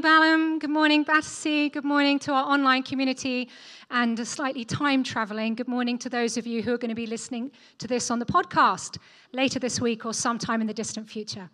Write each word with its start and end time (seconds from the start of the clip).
Morning, 0.00 0.22
Balham. 0.22 0.58
Good 0.58 0.70
morning, 0.70 1.02
Battersea. 1.02 1.68
Good 1.68 1.84
morning 1.84 2.18
to 2.20 2.32
our 2.32 2.44
online 2.44 2.82
community 2.82 3.50
and 3.90 4.26
slightly 4.26 4.64
time 4.64 5.04
traveling. 5.04 5.54
Good 5.54 5.68
morning 5.68 5.98
to 5.98 6.08
those 6.08 6.38
of 6.38 6.46
you 6.46 6.62
who 6.62 6.72
are 6.72 6.78
going 6.78 6.90
to 6.90 6.94
be 6.94 7.06
listening 7.06 7.50
to 7.78 7.86
this 7.86 8.10
on 8.10 8.18
the 8.18 8.24
podcast 8.24 8.96
later 9.32 9.58
this 9.58 9.78
week 9.78 10.06
or 10.06 10.14
sometime 10.14 10.62
in 10.62 10.66
the 10.66 10.72
distant 10.72 11.08
future. 11.08 11.50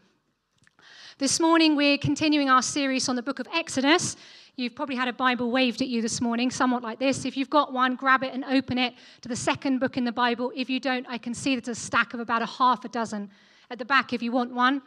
This 1.19 1.41
morning, 1.41 1.75
we're 1.75 1.99
continuing 1.99 2.49
our 2.49 2.63
series 2.63 3.09
on 3.09 3.17
the 3.17 3.23
book 3.23 3.41
of 3.41 3.49
Exodus. 3.53 4.17
You've 4.55 4.77
probably 4.77 4.97
had 4.97 5.09
a 5.09 5.13
Bible 5.13 5.51
waved 5.51 5.83
at 5.83 5.89
you 5.89 6.01
this 6.01 6.21
morning, 6.21 6.51
somewhat 6.53 6.85
like 6.85 7.01
this. 7.01 7.25
If 7.25 7.37
you've 7.37 7.51
got 7.51 7.73
one, 7.73 7.97
grab 7.97 8.23
it 8.23 8.33
and 8.33 8.45
open 8.45 8.79
it 8.79 8.95
to 9.23 9.29
the 9.29 9.37
second 9.37 9.81
book 9.81 9.97
in 9.97 10.05
the 10.05 10.13
Bible. 10.13 10.53
If 10.55 10.71
you 10.71 10.79
don't, 10.79 11.07
I 11.09 11.19
can 11.19 11.35
see 11.35 11.57
there's 11.57 11.77
a 11.77 11.81
stack 11.81 12.15
of 12.15 12.21
about 12.21 12.43
a 12.43 12.47
half 12.47 12.85
a 12.85 12.89
dozen 12.89 13.29
at 13.71 13.79
the 13.79 13.85
back 13.85 14.13
if 14.13 14.23
you 14.23 14.31
want 14.31 14.55
one. 14.55 14.83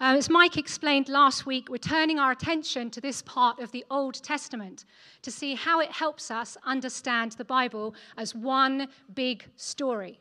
Uh, 0.00 0.16
as 0.18 0.28
Mike 0.28 0.58
explained 0.58 1.08
last 1.08 1.46
week, 1.46 1.68
we're 1.68 1.78
turning 1.78 2.18
our 2.18 2.32
attention 2.32 2.90
to 2.90 3.00
this 3.00 3.22
part 3.22 3.60
of 3.60 3.70
the 3.70 3.84
Old 3.90 4.20
Testament 4.22 4.84
to 5.22 5.30
see 5.30 5.54
how 5.54 5.78
it 5.78 5.90
helps 5.90 6.32
us 6.32 6.56
understand 6.64 7.32
the 7.32 7.44
Bible 7.44 7.94
as 8.16 8.34
one 8.34 8.88
big 9.14 9.44
story. 9.56 10.18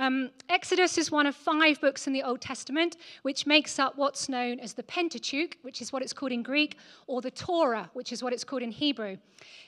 Um, 0.00 0.30
Exodus 0.48 0.98
is 0.98 1.10
one 1.10 1.26
of 1.26 1.34
five 1.34 1.80
books 1.80 2.06
in 2.06 2.12
the 2.12 2.22
Old 2.22 2.40
Testament, 2.40 2.96
which 3.22 3.46
makes 3.46 3.78
up 3.78 3.96
what's 3.96 4.28
known 4.28 4.60
as 4.60 4.72
the 4.72 4.82
Pentateuch, 4.84 5.56
which 5.62 5.80
is 5.80 5.92
what 5.92 6.02
it's 6.02 6.12
called 6.12 6.32
in 6.32 6.42
Greek, 6.42 6.76
or 7.06 7.20
the 7.20 7.32
Torah, 7.32 7.90
which 7.94 8.12
is 8.12 8.22
what 8.22 8.32
it's 8.32 8.44
called 8.44 8.62
in 8.62 8.70
Hebrew. 8.70 9.16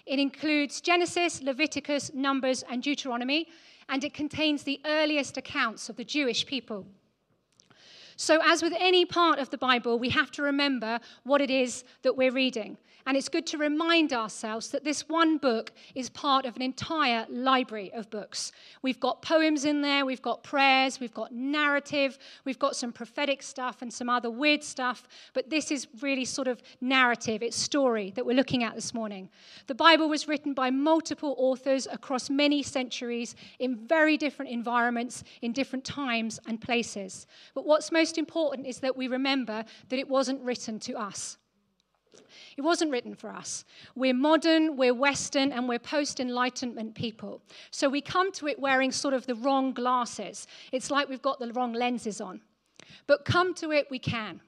It 0.07 0.19
includes 0.19 0.81
Genesis, 0.81 1.43
Leviticus, 1.43 2.13
Numbers, 2.15 2.63
and 2.69 2.83
Deuteronomy, 2.83 3.49
and 3.89 4.05
it 4.05 4.15
contains 4.15 4.63
the 4.63 4.81
earliest 4.85 5.37
accounts 5.37 5.89
of 5.89 5.97
the 5.97 6.05
Jewish 6.05 6.47
people. 6.47 6.87
So, 8.21 8.39
as 8.45 8.63
with 8.63 8.75
any 8.79 9.07
part 9.07 9.39
of 9.39 9.49
the 9.49 9.57
Bible, 9.57 9.99
we 9.99 10.11
have 10.11 10.31
to 10.33 10.43
remember 10.43 11.01
what 11.23 11.41
it 11.41 11.49
is 11.49 11.85
that 12.03 12.19
we're 12.19 12.31
reading. 12.31 12.77
And 13.07 13.17
it's 13.17 13.29
good 13.29 13.47
to 13.49 13.59
remind 13.59 14.13
ourselves 14.13 14.71
that 14.71 14.85
this 14.85 15.09
one 15.09 15.39
book 15.39 15.73
is 15.95 16.11
part 16.11 16.45
of 16.45 16.57
an 16.57 16.63
entire 16.63 17.27
library 17.29 17.93
of 17.93 18.11
books. 18.11 18.53
We've 18.83 19.01
got 19.01 19.23
poems 19.23 19.65
in 19.65 19.81
there, 19.81 20.05
we've 20.05 20.23
got 20.23 20.43
prayers, 20.43 21.01
we've 21.01 21.15
got 21.15 21.33
narrative, 21.33 22.19
we've 22.45 22.59
got 22.59 22.77
some 22.77 22.93
prophetic 22.93 23.43
stuff 23.43 23.83
and 23.83 23.93
some 23.93 24.09
other 24.09 24.31
weird 24.31 24.63
stuff, 24.63 25.09
but 25.33 25.51
this 25.51 25.71
is 25.71 25.89
really 26.01 26.25
sort 26.25 26.49
of 26.49 26.63
narrative, 26.81 27.43
it's 27.43 27.57
story 27.57 28.13
that 28.17 28.25
we're 28.25 28.37
looking 28.37 28.65
at 28.65 28.75
this 28.75 28.93
morning. 28.93 29.29
The 29.67 29.75
Bible 29.75 30.09
was 30.09 30.29
written 30.29 30.55
by 30.55 30.71
multiple 30.71 31.35
authors 31.39 31.89
across 31.91 32.31
many 32.31 32.63
centuries 32.63 33.35
in 33.59 33.77
very 33.77 34.17
different 34.17 34.51
environments, 34.51 35.25
in 35.43 35.53
different 35.53 35.85
times 35.85 36.39
and 36.47 36.61
places. 36.61 37.27
But 37.55 37.67
what's 37.67 37.91
most 37.91 38.19
important 38.19 38.67
is 38.67 38.81
that 38.81 38.97
we 38.97 39.09
remember 39.09 39.65
that 39.89 39.99
it 39.99 40.09
wasn't 40.09 40.41
written 40.43 40.79
to 40.81 40.95
us. 40.95 41.39
It 42.57 42.63
wasn't 42.63 42.91
written 42.91 43.15
for 43.15 43.31
us. 43.31 43.65
We're 43.95 44.15
modern, 44.15 44.77
we're 44.77 44.95
Western, 44.95 45.53
and 45.53 45.69
we're 45.69 45.79
post 45.79 46.21
Enlightenment 46.21 46.95
people. 46.95 47.43
So 47.71 47.89
we 47.89 48.01
come 48.01 48.33
to 48.33 48.49
it 48.49 48.59
wearing 48.59 48.93
sort 48.93 49.15
of 49.15 49.27
the 49.27 49.35
wrong 49.35 49.73
glasses. 49.73 50.47
It's 50.73 50.91
like 50.91 51.09
we've 51.09 51.23
got 51.23 51.39
the 51.39 51.53
wrong 51.53 51.73
lenses 51.73 52.21
on. 52.21 52.41
But 53.07 53.25
come 53.25 53.55
to 53.55 53.73
it 53.73 53.87
we 53.91 53.99
can. 53.99 54.41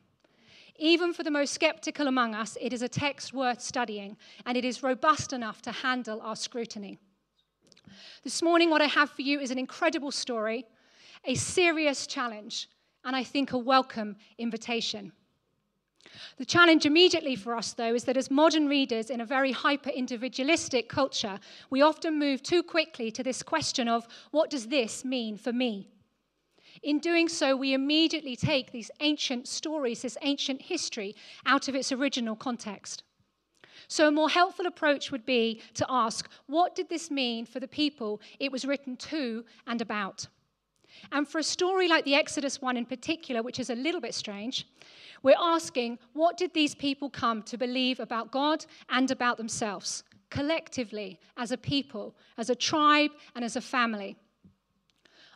Even 0.77 1.13
for 1.13 1.23
the 1.23 1.31
most 1.31 1.55
skeptical 1.55 2.09
among 2.09 2.35
us, 2.35 2.57
it 2.61 2.73
is 2.73 2.83
a 2.83 2.89
text 2.89 3.33
worth 3.33 3.61
studying, 3.61 4.17
and 4.47 4.57
it 4.57 4.65
is 4.65 4.83
robust 4.83 5.33
enough 5.33 5.63
to 5.63 5.73
handle 5.73 6.21
our 6.23 6.37
scrutiny. 6.37 6.99
This 8.25 8.43
morning, 8.43 8.71
what 8.71 8.83
I 8.83 8.87
have 8.87 9.11
for 9.11 9.23
you 9.23 9.39
is 9.39 9.51
an 9.51 9.59
incredible 9.59 10.11
story, 10.11 10.65
a 11.25 11.35
serious 11.35 12.07
challenge, 12.07 12.69
and 13.05 13.15
I 13.15 13.23
think 13.23 13.53
a 13.53 13.59
welcome 13.59 14.17
invitation. 14.39 15.13
The 16.37 16.45
challenge 16.45 16.87
immediately 16.87 17.37
for 17.37 17.57
us, 17.57 17.73
though, 17.73 17.95
is 17.95 18.05
that 18.05 18.17
as 18.17 18.31
modern 18.31 18.69
readers 18.69 19.11
in 19.11 19.21
a 19.21 19.27
very 19.27 19.53
hyper 19.53 19.91
individualistic 19.91 20.89
culture, 20.89 21.39
we 21.71 21.83
often 21.83 22.19
move 22.19 22.43
too 22.43 22.63
quickly 22.63 23.11
to 23.11 23.23
this 23.23 23.43
question 23.43 23.89
of 23.89 24.07
what 24.31 24.51
does 24.51 24.69
this 24.69 25.05
mean 25.05 25.37
for 25.37 25.53
me? 25.53 25.89
In 26.83 26.99
doing 26.99 27.29
so, 27.29 27.57
we 27.57 27.75
immediately 27.75 28.35
take 28.35 28.73
these 28.73 28.91
ancient 29.01 29.47
stories, 29.47 30.03
this 30.03 30.19
ancient 30.23 30.63
history, 30.63 31.15
out 31.47 31.69
of 31.69 31.75
its 31.75 31.93
original 31.93 32.35
context. 32.35 33.05
So, 33.89 34.09
a 34.09 34.13
more 34.13 34.31
helpful 34.31 34.67
approach 34.67 35.11
would 35.11 35.27
be 35.27 35.61
to 35.75 35.87
ask, 35.89 36.29
what 36.47 36.75
did 36.75 36.89
this 36.89 37.11
mean 37.11 37.45
for 37.47 37.61
the 37.61 37.69
people 37.69 38.21
it 38.39 38.51
was 38.51 38.65
written 38.65 38.97
to 38.97 39.45
and 39.67 39.81
about? 39.81 40.29
And 41.11 41.27
for 41.27 41.39
a 41.39 41.43
story 41.43 41.89
like 41.89 42.05
the 42.05 42.15
Exodus 42.15 42.63
one 42.63 42.77
in 42.77 42.87
particular, 42.87 43.43
which 43.43 43.59
is 43.59 43.71
a 43.71 43.75
little 43.75 44.01
bit 44.01 44.15
strange, 44.15 44.67
we're 45.23 45.37
asking, 45.39 45.99
what 46.13 46.37
did 46.37 46.53
these 46.55 46.75
people 46.75 47.11
come 47.11 47.43
to 47.45 47.57
believe 47.57 48.01
about 48.01 48.31
God 48.31 48.65
and 48.89 49.11
about 49.11 49.37
themselves, 49.37 50.05
collectively, 50.31 51.19
as 51.37 51.53
a 51.53 51.57
people, 51.57 52.15
as 52.39 52.51
a 52.51 52.55
tribe, 52.55 53.11
and 53.35 53.45
as 53.45 53.57
a 53.57 53.61
family? 53.61 54.17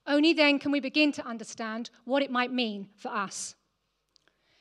Only 0.07 0.33
then 0.33 0.59
can 0.59 0.71
we 0.71 0.81
begin 0.81 1.13
to 1.13 1.27
understand 1.27 1.91
what 2.05 2.23
it 2.23 2.31
might 2.31 2.53
mean 2.53 2.89
for 2.97 3.09
us. 3.09 3.57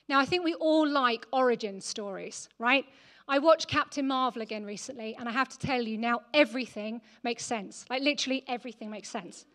Now, 0.07 0.19
I 0.19 0.25
think 0.25 0.44
we 0.44 0.53
all 0.55 0.88
like 0.88 1.25
origin 1.31 1.81
stories, 1.81 2.49
right? 2.59 2.85
I 3.27 3.39
watched 3.39 3.67
Captain 3.67 4.07
Marvel 4.07 4.44
again 4.44 4.65
recently, 4.65 5.15
and 5.15 5.27
I 5.27 5.31
have 5.31 5.49
to 5.49 5.57
tell 5.57 5.81
you 5.81 5.97
now 5.97 6.21
everything 6.33 7.01
makes 7.23 7.44
sense. 7.44 7.85
Like, 7.89 8.03
literally, 8.03 8.44
everything 8.47 8.91
makes 8.91 9.09
sense. 9.09 9.45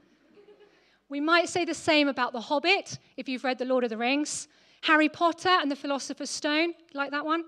We 1.10 1.20
might 1.20 1.48
say 1.48 1.64
the 1.64 1.74
same 1.74 2.06
about 2.06 2.32
The 2.32 2.40
Hobbit, 2.40 3.00
if 3.16 3.28
you've 3.28 3.42
read 3.42 3.58
The 3.58 3.64
Lord 3.64 3.82
of 3.82 3.90
the 3.90 3.96
Rings, 3.96 4.46
Harry 4.82 5.08
Potter 5.08 5.48
and 5.48 5.68
the 5.68 5.74
Philosopher's 5.74 6.30
Stone, 6.30 6.72
like 6.94 7.10
that 7.10 7.26
one? 7.26 7.44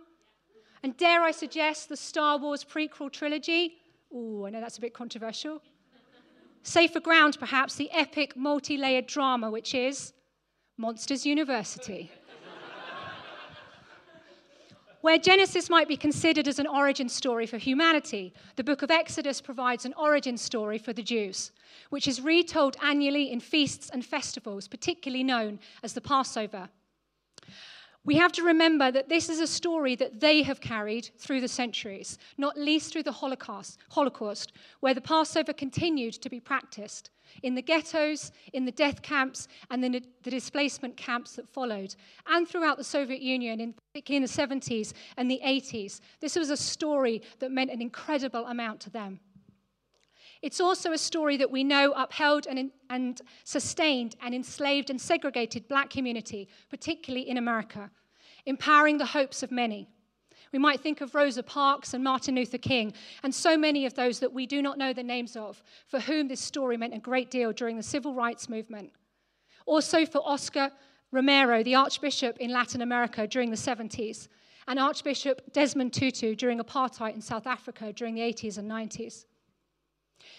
And 0.82 0.96
dare 0.96 1.22
I 1.22 1.30
suggest 1.30 1.88
the 1.88 1.96
Star 1.96 2.38
Wars 2.38 2.64
prequel 2.64 3.10
trilogy? 3.12 3.74
Ooh, 4.12 4.44
I 4.44 4.50
know 4.50 4.60
that's 4.60 4.78
a 4.78 4.80
bit 4.80 4.92
controversial. 4.92 5.62
Safer 6.64 6.98
ground, 6.98 7.36
perhaps, 7.38 7.76
the 7.76 7.88
epic 7.92 8.36
multi 8.36 8.76
layered 8.76 9.06
drama, 9.06 9.48
which 9.48 9.76
is 9.76 10.12
Monsters 10.76 11.24
University. 11.24 12.10
Where 15.02 15.18
Genesis 15.18 15.68
might 15.68 15.88
be 15.88 15.96
considered 15.96 16.46
as 16.46 16.60
an 16.60 16.68
origin 16.68 17.08
story 17.08 17.44
for 17.44 17.58
humanity, 17.58 18.32
the 18.54 18.62
book 18.62 18.82
of 18.82 18.90
Exodus 18.92 19.40
provides 19.40 19.84
an 19.84 19.94
origin 19.94 20.36
story 20.36 20.78
for 20.78 20.92
the 20.92 21.02
Jews, 21.02 21.50
which 21.90 22.06
is 22.06 22.20
retold 22.20 22.76
annually 22.80 23.32
in 23.32 23.40
feasts 23.40 23.90
and 23.90 24.04
festivals, 24.04 24.68
particularly 24.68 25.24
known 25.24 25.58
as 25.82 25.94
the 25.94 26.00
Passover. 26.00 26.68
We 28.04 28.16
have 28.16 28.32
to 28.32 28.42
remember 28.42 28.90
that 28.90 29.08
this 29.08 29.28
is 29.28 29.38
a 29.38 29.46
story 29.46 29.94
that 29.96 30.18
they 30.18 30.42
have 30.42 30.60
carried 30.60 31.10
through 31.18 31.40
the 31.40 31.48
centuries, 31.48 32.18
not 32.36 32.58
least 32.58 32.92
through 32.92 33.04
the 33.04 33.12
Holocaust, 33.12 33.78
Holocaust, 33.90 34.52
where 34.80 34.94
the 34.94 35.00
Passover 35.00 35.52
continued 35.52 36.14
to 36.14 36.28
be 36.28 36.40
practiced 36.40 37.10
in 37.44 37.54
the 37.54 37.62
ghettos, 37.62 38.32
in 38.52 38.64
the 38.64 38.72
death 38.72 39.02
camps, 39.02 39.46
and 39.70 39.82
the, 39.84 40.02
the 40.24 40.30
displacement 40.30 40.96
camps 40.96 41.36
that 41.36 41.48
followed, 41.48 41.94
and 42.26 42.46
throughout 42.48 42.76
the 42.76 42.84
Soviet 42.84 43.22
Union, 43.22 43.60
in, 43.60 43.74
particularly 43.92 44.16
in 44.16 44.22
the 44.22 44.28
70s 44.28 44.92
and 45.16 45.30
the 45.30 45.40
80s. 45.44 46.00
This 46.20 46.34
was 46.34 46.50
a 46.50 46.56
story 46.56 47.22
that 47.38 47.52
meant 47.52 47.70
an 47.70 47.80
incredible 47.80 48.46
amount 48.46 48.80
to 48.80 48.90
them. 48.90 49.20
It's 50.42 50.60
also 50.60 50.92
a 50.92 50.98
story 50.98 51.36
that 51.36 51.52
we 51.52 51.62
know 51.62 51.92
upheld 51.92 52.48
and, 52.48 52.72
and 52.90 53.20
sustained 53.44 54.16
an 54.20 54.34
enslaved 54.34 54.90
and 54.90 55.00
segregated 55.00 55.68
black 55.68 55.88
community, 55.88 56.48
particularly 56.68 57.28
in 57.28 57.36
America, 57.36 57.90
empowering 58.44 58.98
the 58.98 59.06
hopes 59.06 59.44
of 59.44 59.52
many. 59.52 59.88
We 60.52 60.58
might 60.58 60.80
think 60.80 61.00
of 61.00 61.14
Rosa 61.14 61.44
Parks 61.44 61.94
and 61.94 62.02
Martin 62.02 62.34
Luther 62.34 62.58
King, 62.58 62.92
and 63.22 63.32
so 63.34 63.56
many 63.56 63.86
of 63.86 63.94
those 63.94 64.18
that 64.18 64.32
we 64.32 64.44
do 64.44 64.60
not 64.60 64.78
know 64.78 64.92
the 64.92 65.02
names 65.02 65.36
of, 65.36 65.62
for 65.86 66.00
whom 66.00 66.28
this 66.28 66.40
story 66.40 66.76
meant 66.76 66.92
a 66.92 66.98
great 66.98 67.30
deal 67.30 67.52
during 67.52 67.76
the 67.76 67.82
civil 67.82 68.12
rights 68.12 68.48
movement. 68.48 68.90
Also 69.64 70.04
for 70.04 70.20
Oscar 70.24 70.72
Romero, 71.12 71.62
the 71.62 71.76
Archbishop 71.76 72.36
in 72.38 72.50
Latin 72.50 72.82
America 72.82 73.26
during 73.26 73.50
the 73.50 73.56
70s, 73.56 74.28
and 74.66 74.78
Archbishop 74.78 75.52
Desmond 75.52 75.92
Tutu 75.92 76.34
during 76.34 76.58
apartheid 76.58 77.14
in 77.14 77.20
South 77.20 77.46
Africa 77.46 77.92
during 77.92 78.14
the 78.14 78.20
80s 78.20 78.58
and 78.58 78.70
90s. 78.70 79.24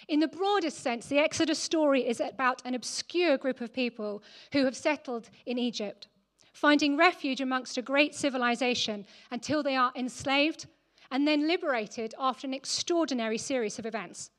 In 0.08 0.20
the 0.20 0.28
broadest 0.28 0.80
sense, 0.80 1.08
the 1.08 1.20
Exodus 1.20 1.60
story 1.60 2.08
is 2.08 2.20
about 2.20 2.62
an 2.66 2.76
obscure 2.76 3.38
group 3.38 3.62
of 3.62 3.74
people 3.74 4.24
who 4.52 4.66
have 4.66 4.76
settled 4.76 5.30
in 5.46 5.58
Egypt, 5.58 6.08
finding 6.54 6.98
refuge 6.98 7.42
amongst 7.42 7.78
a 7.78 7.82
great 7.82 8.14
civilization 8.16 9.06
until 9.32 9.64
they 9.64 9.76
are 9.76 9.92
enslaved 9.96 10.68
and 11.12 11.28
then 11.28 11.48
liberated 11.48 12.14
after 12.20 12.48
an 12.48 12.54
extraordinary 12.54 13.38
series 13.38 13.78
of 13.78 13.86
events. 13.86 14.32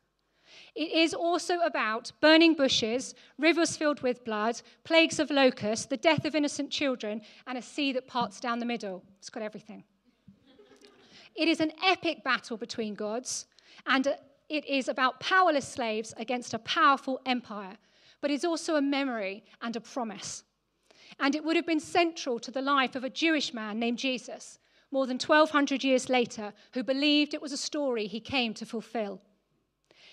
It 0.74 0.92
is 0.92 1.14
also 1.14 1.60
about 1.60 2.12
burning 2.20 2.54
bushes, 2.54 3.14
rivers 3.38 3.76
filled 3.76 4.02
with 4.02 4.24
blood, 4.24 4.60
plagues 4.82 5.18
of 5.18 5.30
locusts, 5.30 5.86
the 5.86 5.96
death 5.96 6.24
of 6.24 6.34
innocent 6.34 6.70
children, 6.70 7.22
and 7.46 7.58
a 7.58 7.62
sea 7.62 7.92
that 7.92 8.06
parts 8.06 8.40
down 8.40 8.58
the 8.58 8.66
middle. 8.66 9.04
It's 9.18 9.30
got 9.30 9.42
everything. 9.42 9.84
it 11.34 11.48
is 11.48 11.60
an 11.60 11.72
epic 11.82 12.24
battle 12.24 12.56
between 12.56 12.94
gods, 12.94 13.46
and 13.86 14.16
it 14.48 14.64
is 14.66 14.88
about 14.88 15.20
powerless 15.20 15.66
slaves 15.66 16.14
against 16.16 16.54
a 16.54 16.58
powerful 16.58 17.20
empire, 17.26 17.76
but 18.20 18.30
it's 18.30 18.44
also 18.44 18.76
a 18.76 18.82
memory 18.82 19.44
and 19.62 19.76
a 19.76 19.80
promise. 19.80 20.44
And 21.20 21.34
it 21.34 21.44
would 21.44 21.56
have 21.56 21.66
been 21.66 21.80
central 21.80 22.38
to 22.40 22.50
the 22.50 22.62
life 22.62 22.96
of 22.96 23.04
a 23.04 23.10
Jewish 23.10 23.54
man 23.54 23.78
named 23.78 23.98
Jesus, 23.98 24.58
more 24.90 25.06
than 25.06 25.18
1,200 25.18 25.82
years 25.82 26.08
later, 26.08 26.52
who 26.72 26.82
believed 26.82 27.34
it 27.34 27.42
was 27.42 27.52
a 27.52 27.56
story 27.56 28.06
he 28.06 28.20
came 28.20 28.54
to 28.54 28.66
fulfill. 28.66 29.20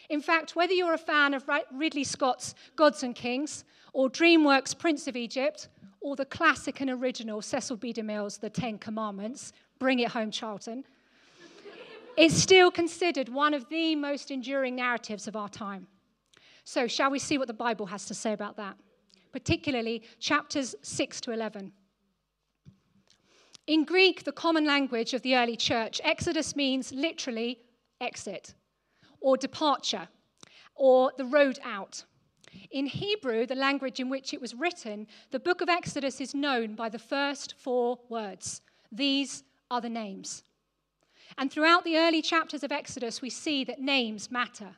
In 0.10 0.22
fact, 0.22 0.56
whether 0.56 0.74
you're 0.74 0.94
a 0.94 0.98
fan 0.98 1.34
of 1.34 1.48
Ridley 1.74 2.04
Scott's 2.04 2.54
Gods 2.76 3.04
and 3.04 3.16
Kings, 3.16 3.64
or 3.94 4.10
DreamWorks' 4.10 4.78
Prince 4.78 5.08
of 5.08 5.16
Egypt, 5.16 5.70
or 6.02 6.16
the 6.16 6.26
classic 6.26 6.82
and 6.82 6.90
original 6.90 7.42
Cecil 7.42 7.78
B. 7.78 7.94
DeMille's 7.94 8.38
The 8.38 8.50
Ten 8.50 8.78
Commandments, 8.78 9.54
bring 9.80 10.00
it 10.00 10.10
home, 10.10 10.32
Charlton, 10.32 10.84
it's 12.18 12.36
still 12.36 12.72
considered 12.72 13.30
one 13.30 13.54
of 13.54 13.68
the 13.70 13.96
most 13.96 14.32
enduring 14.32 14.76
narratives 14.76 15.28
of 15.28 15.36
our 15.36 15.50
time. 15.50 15.88
So, 16.64 16.88
shall 16.88 17.12
we 17.12 17.20
see 17.20 17.38
what 17.38 17.48
the 17.48 17.54
Bible 17.54 17.88
has 17.88 18.06
to 18.06 18.14
say 18.14 18.34
about 18.34 18.58
that? 18.58 18.78
Particularly 19.32 20.04
chapters 20.20 20.76
6 20.82 21.22
to 21.22 21.32
11. 21.32 21.72
In 23.68 23.86
Greek, 23.86 24.24
the 24.24 24.32
common 24.32 24.66
language 24.66 25.14
of 25.14 25.22
the 25.22 25.36
early 25.36 25.56
church, 25.56 26.02
Exodus 26.04 26.56
means 26.56 26.92
literally 26.92 27.60
exit 28.00 28.54
or 29.20 29.38
departure 29.38 30.08
or 30.76 31.12
the 31.18 31.26
road 31.26 31.60
out. 31.64 32.04
In 32.72 32.86
Hebrew, 32.86 33.46
the 33.46 33.56
language 33.56 34.00
in 34.00 34.10
which 34.10 34.34
it 34.34 34.42
was 34.42 34.54
written, 34.54 35.08
the 35.30 35.40
book 35.40 35.62
of 35.62 35.70
Exodus 35.70 36.20
is 36.20 36.36
known 36.36 36.76
by 36.76 36.90
the 36.90 37.00
first 37.00 37.56
four 37.58 38.00
words. 38.10 38.62
These 38.92 39.44
are 39.70 39.80
the 39.80 39.90
names. 39.90 40.44
And 41.38 41.52
throughout 41.52 41.84
the 41.84 41.98
early 41.98 42.22
chapters 42.22 42.64
of 42.64 42.72
Exodus, 42.72 43.22
we 43.22 43.30
see 43.30 43.64
that 43.64 43.80
names 43.80 44.32
matter. 44.32 44.76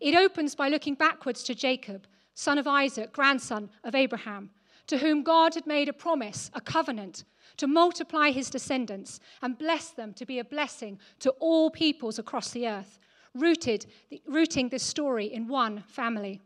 It 0.00 0.14
opens 0.14 0.54
by 0.54 0.68
looking 0.68 0.94
backwards 0.94 1.42
to 1.44 1.54
Jacob, 1.54 2.06
son 2.34 2.58
of 2.58 2.66
Isaac, 2.66 3.12
grandson 3.12 3.70
of 3.84 3.94
Abraham, 3.94 4.50
to 4.86 4.98
whom 4.98 5.22
God 5.22 5.54
had 5.54 5.66
made 5.66 5.88
a 5.88 5.92
promise, 5.92 6.50
a 6.54 6.60
covenant, 6.60 7.24
to 7.56 7.66
multiply 7.66 8.30
his 8.30 8.50
descendants 8.50 9.20
and 9.42 9.58
bless 9.58 9.90
them 9.90 10.14
to 10.14 10.24
be 10.24 10.38
a 10.38 10.44
blessing 10.44 10.98
to 11.18 11.30
all 11.40 11.70
peoples 11.70 12.18
across 12.18 12.50
the 12.50 12.66
earth, 12.66 12.98
rooted, 13.34 13.86
rooting 14.26 14.68
this 14.68 14.82
story 14.82 15.26
in 15.26 15.48
one 15.48 15.84
family. 15.86 16.40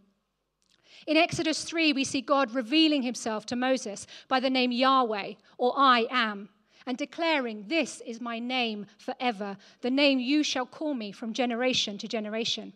In 1.07 1.17
Exodus 1.17 1.65
3, 1.65 1.93
we 1.93 2.05
see 2.05 2.21
God 2.21 2.55
revealing 2.55 3.03
himself 3.03 3.47
to 3.47 3.57
Moses 3.57 4.07
by 4.29 4.41
the 4.41 4.51
name 4.51 4.73
Yahweh, 4.73 5.35
or 5.59 5.73
I 5.77 6.07
am, 6.11 6.49
and 6.87 6.97
declaring, 6.97 7.65
This 7.69 8.03
is 8.07 8.21
my 8.21 8.39
name 8.39 8.87
forever, 8.99 9.57
the 9.81 9.91
name 9.91 10.19
you 10.19 10.43
shall 10.43 10.67
call 10.67 10.95
me 10.95 11.13
from 11.13 11.33
generation 11.33 11.99
to 11.99 12.09
generation. 12.09 12.73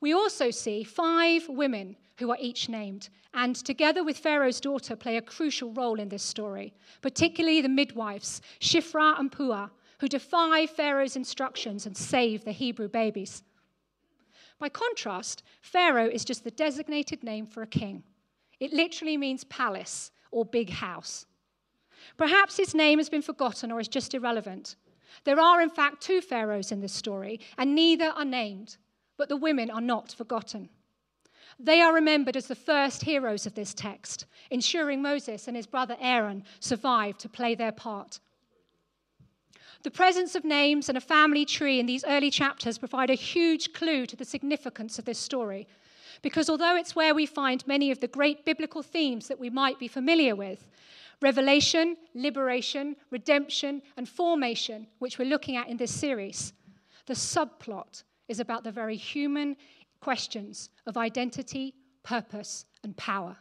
We 0.00 0.12
also 0.12 0.50
see 0.50 0.82
five 0.82 1.48
women 1.48 1.96
who 2.18 2.30
are 2.30 2.38
each 2.40 2.68
named, 2.68 3.08
and 3.34 3.54
together 3.54 4.04
with 4.04 4.18
Pharaoh's 4.18 4.60
daughter, 4.60 4.96
play 4.96 5.16
a 5.16 5.22
crucial 5.22 5.72
role 5.72 6.00
in 6.00 6.08
this 6.08 6.22
story, 6.22 6.74
particularly 7.00 7.60
the 7.60 7.68
midwives, 7.68 8.42
Shiphrah 8.60 9.18
and 9.18 9.30
Puah, 9.30 9.70
who 10.00 10.08
defy 10.08 10.66
Pharaoh's 10.66 11.14
instructions 11.14 11.86
and 11.86 11.96
save 11.96 12.44
the 12.44 12.52
Hebrew 12.52 12.88
babies. 12.88 13.44
By 14.58 14.68
contrast, 14.68 15.44
Pharaoh 15.60 16.08
is 16.08 16.24
just 16.24 16.44
the 16.44 16.50
designated 16.50 17.22
name 17.22 17.46
for 17.46 17.62
a 17.62 17.66
king. 17.66 18.02
It 18.58 18.72
literally 18.72 19.16
means 19.16 19.44
palace 19.44 20.10
or 20.30 20.44
big 20.44 20.70
house. 20.70 21.26
Perhaps 22.16 22.56
his 22.56 22.74
name 22.74 22.98
has 22.98 23.08
been 23.08 23.22
forgotten 23.22 23.70
or 23.70 23.80
is 23.80 23.88
just 23.88 24.14
irrelevant. 24.14 24.76
There 25.24 25.40
are, 25.40 25.60
in 25.60 25.70
fact, 25.70 26.02
two 26.02 26.20
pharaohs 26.20 26.72
in 26.72 26.80
this 26.80 26.92
story, 26.92 27.40
and 27.58 27.74
neither 27.74 28.06
are 28.06 28.24
named, 28.24 28.76
but 29.16 29.28
the 29.28 29.36
women 29.36 29.70
are 29.70 29.80
not 29.80 30.12
forgotten. 30.12 30.68
They 31.58 31.80
are 31.80 31.94
remembered 31.94 32.36
as 32.36 32.46
the 32.46 32.54
first 32.54 33.02
heroes 33.02 33.46
of 33.46 33.54
this 33.54 33.74
text, 33.74 34.26
ensuring 34.50 35.02
Moses 35.02 35.46
and 35.46 35.56
his 35.56 35.66
brother 35.66 35.96
Aaron 36.00 36.44
survive 36.60 37.18
to 37.18 37.28
play 37.28 37.54
their 37.54 37.72
part 37.72 38.20
the 39.82 39.90
presence 39.90 40.34
of 40.34 40.44
names 40.44 40.88
and 40.88 40.96
a 40.96 41.00
family 41.00 41.44
tree 41.44 41.80
in 41.80 41.86
these 41.86 42.04
early 42.04 42.30
chapters 42.30 42.78
provide 42.78 43.10
a 43.10 43.14
huge 43.14 43.72
clue 43.72 44.06
to 44.06 44.16
the 44.16 44.24
significance 44.24 44.98
of 44.98 45.04
this 45.04 45.18
story. 45.18 45.66
Because 46.22 46.48
although 46.48 46.76
it's 46.76 46.94
where 46.94 47.14
we 47.14 47.26
find 47.26 47.66
many 47.66 47.90
of 47.90 47.98
the 47.98 48.06
great 48.06 48.44
biblical 48.44 48.82
themes 48.82 49.26
that 49.26 49.40
we 49.40 49.50
might 49.50 49.80
be 49.80 49.88
familiar 49.88 50.36
with 50.36 50.68
revelation, 51.22 51.96
liberation, 52.14 52.96
redemption, 53.10 53.80
and 53.96 54.08
formation, 54.08 54.86
which 54.98 55.18
we're 55.18 55.28
looking 55.28 55.56
at 55.56 55.68
in 55.68 55.76
this 55.76 55.94
series 55.94 56.52
the 57.06 57.14
subplot 57.14 58.04
is 58.28 58.40
about 58.40 58.64
the 58.64 58.70
very 58.70 58.96
human 58.96 59.56
questions 60.00 60.70
of 60.86 60.96
identity, 60.96 61.74
purpose, 62.02 62.64
and 62.82 62.96
power. 62.96 63.36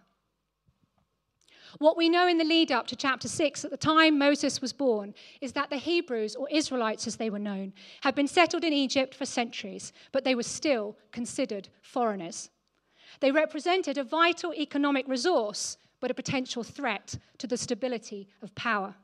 What 1.77 1.95
we 1.95 2.09
know 2.09 2.27
in 2.27 2.37
the 2.37 2.43
lead 2.43 2.71
up 2.71 2.87
to 2.87 2.95
chapter 2.95 3.29
6, 3.29 3.63
at 3.63 3.71
the 3.71 3.77
time 3.77 4.17
Moses 4.17 4.61
was 4.61 4.73
born, 4.73 5.13
is 5.39 5.53
that 5.53 5.69
the 5.69 5.77
Hebrews, 5.77 6.35
or 6.35 6.49
Israelites 6.49 7.07
as 7.07 7.15
they 7.15 7.29
were 7.29 7.39
known, 7.39 7.71
had 8.01 8.13
been 8.13 8.27
settled 8.27 8.65
in 8.65 8.73
Egypt 8.73 9.15
for 9.15 9.25
centuries, 9.25 9.93
but 10.11 10.25
they 10.25 10.35
were 10.35 10.43
still 10.43 10.97
considered 11.11 11.69
foreigners. 11.81 12.49
They 13.21 13.31
represented 13.31 13.97
a 13.97 14.03
vital 14.03 14.53
economic 14.53 15.07
resource, 15.07 15.77
but 16.01 16.11
a 16.11 16.15
potential 16.15 16.63
threat 16.63 17.17
to 17.37 17.47
the 17.47 17.57
stability 17.57 18.27
of 18.41 18.53
power. 18.55 18.95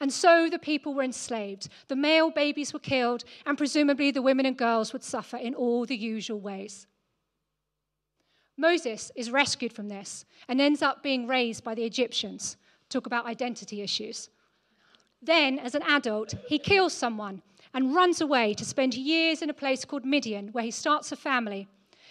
And 0.00 0.12
so 0.12 0.48
the 0.50 0.58
people 0.58 0.94
were 0.94 1.02
enslaved. 1.02 1.68
The 1.88 1.96
male 1.96 2.30
babies 2.30 2.72
were 2.72 2.78
killed, 2.78 3.24
and 3.44 3.58
presumably 3.58 4.10
the 4.10 4.22
women 4.22 4.46
and 4.46 4.56
girls 4.56 4.92
would 4.92 5.04
suffer 5.04 5.36
in 5.36 5.54
all 5.54 5.84
the 5.84 5.96
usual 5.96 6.40
ways. 6.40 6.86
Moses 8.56 9.12
is 9.14 9.30
rescued 9.30 9.72
from 9.72 9.88
this 9.88 10.24
and 10.48 10.60
ends 10.60 10.80
up 10.80 11.02
being 11.02 11.26
raised 11.26 11.62
by 11.62 11.74
the 11.74 11.84
Egyptians. 11.84 12.56
Talk 12.88 13.06
about 13.06 13.26
identity 13.26 13.82
issues. 13.82 14.30
Then, 15.20 15.58
as 15.58 15.74
an 15.74 15.82
adult, 15.82 16.34
he 16.48 16.58
kills 16.58 16.92
someone 16.92 17.42
and 17.74 17.94
runs 17.94 18.20
away 18.20 18.54
to 18.54 18.64
spend 18.64 18.94
years 18.94 19.42
in 19.42 19.50
a 19.50 19.54
place 19.54 19.84
called 19.84 20.04
Midian, 20.04 20.48
where 20.48 20.64
he 20.64 20.70
starts 20.70 21.12
a 21.12 21.16
family. 21.16 21.68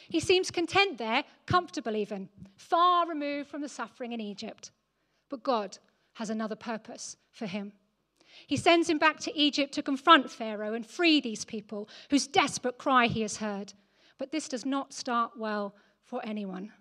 He 0.09 0.19
seems 0.19 0.51
content 0.51 0.97
there, 0.97 1.24
comfortable 1.45 1.95
even, 1.95 2.29
far 2.55 3.07
removed 3.07 3.50
from 3.50 3.62
the 3.62 3.69
suffering 3.69 4.12
in 4.12 4.21
Egypt. 4.21 4.71
But 5.29 5.43
God 5.43 5.77
has 6.13 6.29
another 6.29 6.55
purpose 6.55 7.17
for 7.31 7.45
him. 7.45 7.74
He 8.47 8.57
sends 8.57 8.89
him 8.89 8.97
back 8.97 9.19
to 9.21 9.38
Egypt 9.38 9.74
to 9.74 9.83
confront 9.83 10.29
Pharaoh 10.29 10.74
and 10.74 10.85
free 10.85 11.21
these 11.21 11.45
people 11.45 11.89
whose 12.09 12.27
desperate 12.27 12.77
cry 12.77 13.07
he 13.07 13.21
has 13.21 13.38
heard. 13.38 13.74
But 14.17 14.31
this 14.31 14.47
does 14.47 14.65
not 14.65 14.93
start 14.93 15.31
well 15.38 15.75
for 16.03 16.21
anyone. 16.24 16.71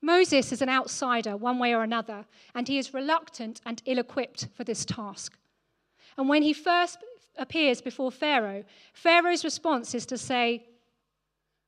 Moses 0.00 0.52
is 0.52 0.60
an 0.60 0.68
outsider, 0.68 1.36
one 1.36 1.58
way 1.58 1.74
or 1.74 1.82
another, 1.82 2.26
and 2.54 2.68
he 2.68 2.78
is 2.78 2.92
reluctant 2.92 3.60
and 3.64 3.82
ill 3.86 3.98
equipped 3.98 4.48
for 4.54 4.62
this 4.62 4.84
task. 4.84 5.38
And 6.18 6.28
when 6.28 6.42
he 6.42 6.52
first 6.52 6.98
appears 7.38 7.80
before 7.80 8.12
Pharaoh, 8.12 8.64
Pharaoh's 8.92 9.44
response 9.44 9.94
is 9.94 10.06
to 10.06 10.18
say, 10.18 10.66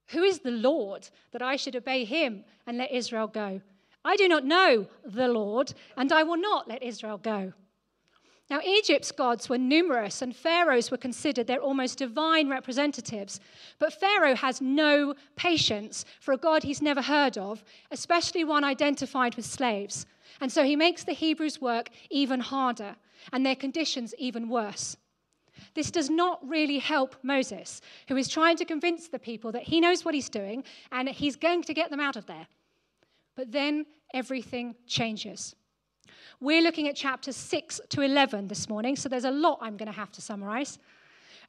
Who 0.08 0.22
is 0.22 0.40
the 0.40 0.50
Lord 0.50 1.08
that 1.32 1.42
I 1.42 1.56
should 1.56 1.76
obey 1.76 2.04
him 2.04 2.44
and 2.66 2.78
let 2.78 2.92
Israel 2.92 3.26
go? 3.26 3.60
I 4.04 4.16
do 4.16 4.28
not 4.28 4.44
know 4.44 4.86
the 5.04 5.28
Lord, 5.28 5.75
and 5.96 6.12
I 6.12 6.22
will 6.22 6.36
not 6.36 6.68
let 6.68 6.82
Israel 6.82 7.18
go. 7.18 7.52
Now, 8.48 8.60
Egypt's 8.64 9.10
gods 9.10 9.48
were 9.48 9.58
numerous, 9.58 10.22
and 10.22 10.34
Pharaoh's 10.34 10.92
were 10.92 10.96
considered 10.96 11.48
their 11.48 11.60
almost 11.60 11.98
divine 11.98 12.48
representatives. 12.48 13.40
But 13.80 13.92
Pharaoh 13.92 14.36
has 14.36 14.60
no 14.60 15.14
patience 15.34 16.04
for 16.20 16.32
a 16.32 16.36
God 16.36 16.62
he's 16.62 16.80
never 16.80 17.02
heard 17.02 17.36
of, 17.36 17.64
especially 17.90 18.44
one 18.44 18.62
identified 18.62 19.34
with 19.34 19.44
slaves. 19.44 20.06
And 20.40 20.52
so 20.52 20.62
he 20.62 20.76
makes 20.76 21.02
the 21.02 21.12
Hebrews' 21.12 21.60
work 21.60 21.88
even 22.08 22.38
harder 22.38 22.94
and 23.32 23.44
their 23.44 23.56
conditions 23.56 24.14
even 24.16 24.48
worse. 24.48 24.96
This 25.75 25.90
does 25.90 26.10
not 26.10 26.40
really 26.46 26.78
help 26.78 27.16
Moses, 27.22 27.80
who 28.08 28.16
is 28.16 28.28
trying 28.28 28.56
to 28.56 28.64
convince 28.64 29.08
the 29.08 29.18
people 29.18 29.52
that 29.52 29.62
he 29.62 29.80
knows 29.80 30.04
what 30.04 30.14
he's 30.14 30.28
doing 30.28 30.64
and 30.92 31.08
he's 31.08 31.36
going 31.36 31.62
to 31.64 31.75
get 31.75 31.90
them 31.90 32.00
out 32.00 32.16
of 32.16 32.26
there. 32.26 32.46
But 33.36 33.52
then 33.52 33.86
everything 34.14 34.75
changes. 34.86 35.54
We're 36.40 36.62
looking 36.62 36.88
at 36.88 36.96
chapters 36.96 37.36
6 37.36 37.80
to 37.90 38.02
11 38.02 38.48
this 38.48 38.68
morning, 38.68 38.96
so 38.96 39.08
there's 39.08 39.25
a 39.25 39.30
lot 39.30 39.58
I'm 39.60 39.76
going 39.76 39.90
to 39.90 39.98
have 39.98 40.12
to 40.12 40.20
summarize. 40.20 40.78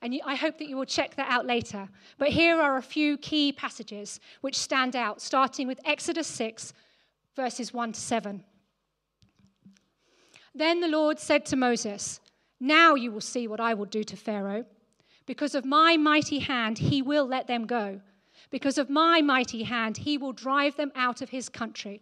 And 0.02 0.20
I 0.26 0.36
hope 0.36 0.58
that 0.60 0.70
you 0.70 0.78
will 0.78 0.86
check 0.86 1.16
that 1.16 1.30
out 1.30 1.46
later. 1.46 1.90
But 2.18 2.30
here 2.30 2.62
are 2.62 2.78
a 2.78 2.82
few 2.82 3.18
key 3.18 3.52
passages 3.52 4.20
which 4.42 4.58
stand 4.58 4.96
out, 4.96 5.22
starting 5.22 5.68
with 5.68 5.80
Exodus 5.86 6.28
6, 6.28 6.74
verses 7.36 7.74
1 7.74 7.94
to 7.94 8.00
7. 8.00 8.44
Then 10.54 10.80
the 10.82 10.88
Lord 10.88 11.20
said 11.20 11.46
to 11.48 11.56
Moses, 11.56 12.20
Now 12.60 12.96
you 12.96 13.12
will 13.12 13.22
see 13.22 13.48
what 13.48 13.60
I 13.60 13.74
will 13.74 13.86
do 13.86 14.04
to 14.04 14.16
Pharaoh. 14.16 14.66
Because 15.26 15.56
of 15.56 15.66
my 15.66 15.98
mighty 15.98 16.40
hand, 16.40 16.78
he 16.78 17.02
will 17.02 17.26
let 17.26 17.48
them 17.48 17.66
go. 17.66 18.02
Because 18.50 18.78
of 18.78 18.90
my 18.90 19.22
mighty 19.22 19.64
hand, 19.64 19.98
he 19.98 20.18
will 20.18 20.32
drive 20.32 20.78
them 20.78 20.92
out 20.96 21.22
of 21.22 21.30
his 21.30 21.50
country. 21.50 22.02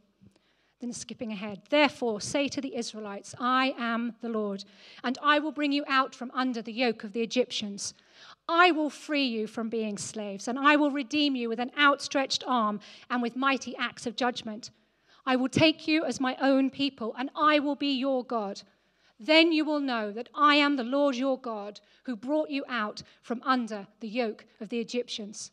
Then 0.82 0.92
skipping 0.94 1.32
ahead, 1.32 1.62
therefore 1.70 2.22
say 2.22 2.48
to 2.50 2.62
the 2.62 2.76
Israelites, 2.76 3.34
I 3.40 3.74
am 3.78 4.14
the 4.22 4.30
Lord, 4.30 4.66
and 5.04 5.18
I 5.24 5.40
will 5.40 5.54
bring 5.54 5.72
you 5.72 5.86
out 5.88 6.14
from 6.14 6.32
under 6.34 6.62
the 6.62 6.74
yoke 6.74 7.04
of 7.04 7.14
the 7.14 7.22
Egyptians. 7.22 7.94
I 8.48 8.72
will 8.72 8.90
free 8.90 9.26
you 9.26 9.48
from 9.48 9.70
being 9.70 9.98
slaves, 9.98 10.48
and 10.48 10.60
I 10.60 10.76
will 10.76 10.92
redeem 10.92 11.36
you 11.36 11.50
with 11.50 11.60
an 11.60 11.72
outstretched 11.80 12.44
arm 12.46 12.82
and 13.10 13.22
with 13.22 13.36
mighty 13.36 13.76
acts 13.78 14.06
of 14.06 14.16
judgment. 14.16 14.70
I 15.26 15.38
will 15.38 15.50
take 15.50 15.88
you 15.88 16.04
as 16.04 16.20
my 16.20 16.38
own 16.42 16.70
people, 16.70 17.16
and 17.18 17.32
I 17.36 17.60
will 17.60 17.76
be 17.76 17.94
your 17.94 18.24
God. 18.24 18.62
Then 19.20 19.52
you 19.52 19.64
will 19.64 19.80
know 19.80 20.12
that 20.12 20.30
I 20.36 20.56
am 20.56 20.76
the 20.76 20.84
Lord 20.84 21.16
your 21.16 21.40
God 21.40 21.80
who 22.04 22.16
brought 22.16 22.50
you 22.50 22.64
out 22.68 23.02
from 23.22 23.42
under 23.44 23.88
the 24.00 24.10
yoke 24.10 24.46
of 24.60 24.70
the 24.70 24.80
Egyptians. 24.80 25.52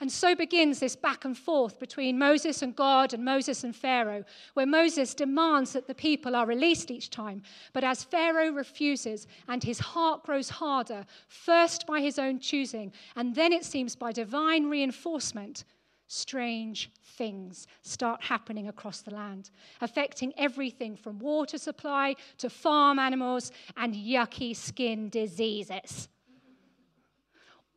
And 0.00 0.10
so 0.10 0.34
begins 0.34 0.80
this 0.80 0.96
back 0.96 1.24
and 1.24 1.36
forth 1.36 1.78
between 1.78 2.18
Moses 2.18 2.62
and 2.62 2.76
God 2.76 3.14
and 3.14 3.24
Moses 3.24 3.64
and 3.64 3.74
Pharaoh, 3.74 4.24
where 4.54 4.66
Moses 4.66 5.14
demands 5.14 5.72
that 5.72 5.86
the 5.86 5.94
people 5.94 6.36
are 6.36 6.46
released 6.46 6.90
each 6.90 7.10
time. 7.10 7.42
But 7.72 7.84
as 7.84 8.04
Pharaoh 8.04 8.50
refuses 8.50 9.26
and 9.48 9.62
his 9.62 9.78
heart 9.78 10.24
grows 10.24 10.50
harder, 10.50 11.06
first 11.28 11.86
by 11.86 12.00
his 12.00 12.18
own 12.18 12.40
choosing, 12.40 12.92
and 13.16 13.34
then 13.34 13.52
it 13.52 13.64
seems 13.64 13.96
by 13.96 14.12
divine 14.12 14.66
reinforcement, 14.66 15.64
strange 16.10 16.90
things 17.04 17.68
start 17.82 18.20
happening 18.20 18.66
across 18.66 19.00
the 19.00 19.14
land, 19.14 19.50
affecting 19.80 20.32
everything 20.36 20.96
from 20.96 21.20
water 21.20 21.56
supply 21.56 22.16
to 22.36 22.50
farm 22.50 22.98
animals 22.98 23.52
and 23.76 23.94
yucky 23.94 24.54
skin 24.54 25.08
diseases. 25.08 26.08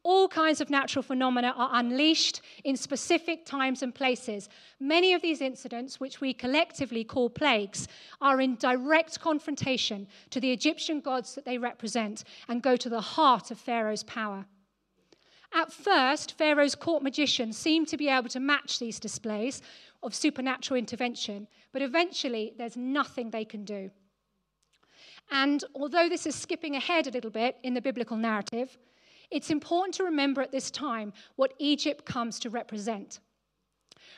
All 0.01 0.27
kinds 0.27 0.59
of 0.59 0.71
natural 0.71 1.03
phenomena 1.03 1.53
are 1.55 1.69
unleashed 1.73 2.41
in 2.63 2.75
specific 2.75 3.45
times 3.45 3.83
and 3.83 3.93
places. 3.93 4.49
Many 4.79 5.13
of 5.13 5.21
these 5.21 5.39
incidents, 5.39 5.99
which 5.99 6.19
we 6.19 6.33
collectively 6.33 7.03
call 7.03 7.29
plagues, 7.29 7.87
are 8.19 8.41
in 8.41 8.55
direct 8.55 9.19
confrontation 9.21 10.07
to 10.31 10.41
the 10.41 10.51
Egyptian 10.51 10.99
gods 11.01 11.35
that 11.35 11.45
they 11.45 11.59
represent 11.59 12.23
and 12.49 12.63
go 12.63 12.75
to 12.75 12.89
the 12.89 12.99
heart 12.99 13.51
of 13.51 13.59
Pharaoh's 13.59 14.03
power. 14.03 14.45
At 15.55 15.71
first, 15.71 16.35
Pharaoh's 16.37 16.73
court 16.73 17.03
magicians 17.03 17.57
seemed 17.57 17.87
to 17.89 17.97
be 17.97 18.09
able 18.09 18.29
to 18.29 18.39
match 18.39 18.79
these 18.79 18.99
displays 18.99 19.61
of 20.01 20.15
supernatural 20.15 20.79
intervention, 20.79 21.47
but 21.71 21.81
eventually 21.81 22.53
there's 22.57 22.75
nothing 22.75 23.29
they 23.29 23.45
can 23.45 23.63
do. 23.63 23.91
And 25.31 25.63
although 25.75 26.09
this 26.09 26.25
is 26.25 26.35
skipping 26.35 26.75
ahead 26.75 27.07
a 27.07 27.11
little 27.11 27.29
bit 27.29 27.57
in 27.63 27.73
the 27.75 27.81
biblical 27.81 28.17
narrative, 28.17 28.77
it's 29.29 29.51
important 29.51 29.95
to 29.95 30.03
remember 30.03 30.41
at 30.41 30.51
this 30.51 30.71
time 30.71 31.13
what 31.35 31.53
Egypt 31.59 32.03
comes 32.03 32.39
to 32.39 32.49
represent. 32.49 33.19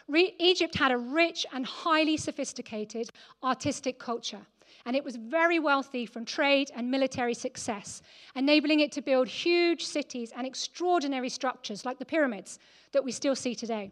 Re- 0.08 0.36
Egypt 0.39 0.75
had 0.75 0.92
a 0.92 0.98
rich 0.98 1.46
and 1.54 1.65
highly 1.65 2.18
sophisticated 2.18 3.10
artistic 3.44 4.00
culture 4.00 4.46
and 4.86 4.96
it 4.96 5.04
was 5.04 5.15
very 5.15 5.60
wealthy 5.60 6.06
from 6.06 6.25
trade 6.25 6.72
and 6.75 6.89
military 6.89 7.34
success, 7.34 8.01
enabling 8.36 8.82
it 8.82 8.92
to 8.94 9.01
build 9.01 9.27
huge 9.27 9.84
cities 9.84 10.32
and 10.36 10.46
extraordinary 10.46 11.30
structures 11.30 11.86
like 11.86 12.00
the 12.00 12.06
pyramids 12.06 12.60
that 12.92 13.04
we 13.04 13.12
still 13.12 13.36
see 13.36 13.56
today. 13.56 13.92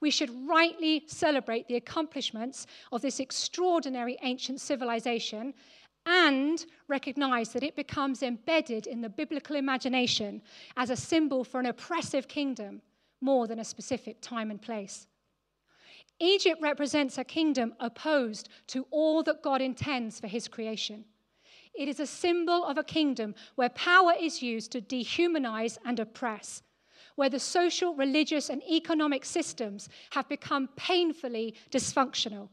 We 0.00 0.10
should 0.10 0.30
rightly 0.48 1.04
celebrate 1.06 1.66
the 1.66 1.76
accomplishments 1.76 2.66
of 2.92 3.02
this 3.02 3.20
extraordinary 3.20 4.16
ancient 4.22 4.60
civilization 4.60 5.54
and 6.06 6.64
recognize 6.86 7.52
that 7.52 7.62
it 7.62 7.76
becomes 7.76 8.22
embedded 8.22 8.86
in 8.86 9.00
the 9.00 9.08
biblical 9.08 9.56
imagination 9.56 10.40
as 10.76 10.90
a 10.90 10.96
symbol 10.96 11.44
for 11.44 11.58
an 11.60 11.66
oppressive 11.66 12.28
kingdom 12.28 12.80
more 13.20 13.46
than 13.46 13.58
a 13.58 13.64
specific 13.64 14.20
time 14.20 14.50
and 14.50 14.62
place. 14.62 15.06
Egypt 16.20 16.60
represents 16.60 17.16
a 17.16 17.24
kingdom 17.24 17.74
opposed 17.78 18.48
to 18.68 18.86
all 18.90 19.22
that 19.22 19.42
God 19.42 19.60
intends 19.60 20.18
for 20.18 20.26
his 20.26 20.48
creation. 20.48 21.04
It 21.74 21.88
is 21.88 22.00
a 22.00 22.06
symbol 22.06 22.64
of 22.64 22.76
a 22.76 22.84
kingdom 22.84 23.34
where 23.54 23.68
power 23.68 24.12
is 24.18 24.42
used 24.42 24.72
to 24.72 24.80
dehumanize 24.80 25.78
and 25.84 26.00
oppress, 26.00 26.62
where 27.14 27.30
the 27.30 27.38
social, 27.38 27.94
religious, 27.94 28.48
and 28.48 28.62
economic 28.68 29.24
systems 29.24 29.88
have 30.10 30.28
become 30.28 30.68
painfully 30.76 31.54
dysfunctional, 31.70 32.48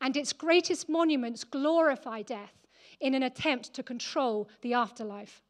and 0.00 0.16
its 0.16 0.32
greatest 0.32 0.88
monuments 0.88 1.44
glorify 1.44 2.22
death 2.22 2.54
in 3.00 3.14
an 3.14 3.22
attempt 3.22 3.74
to 3.74 3.82
control 3.82 4.48
the 4.62 4.72
afterlife. 4.72 5.42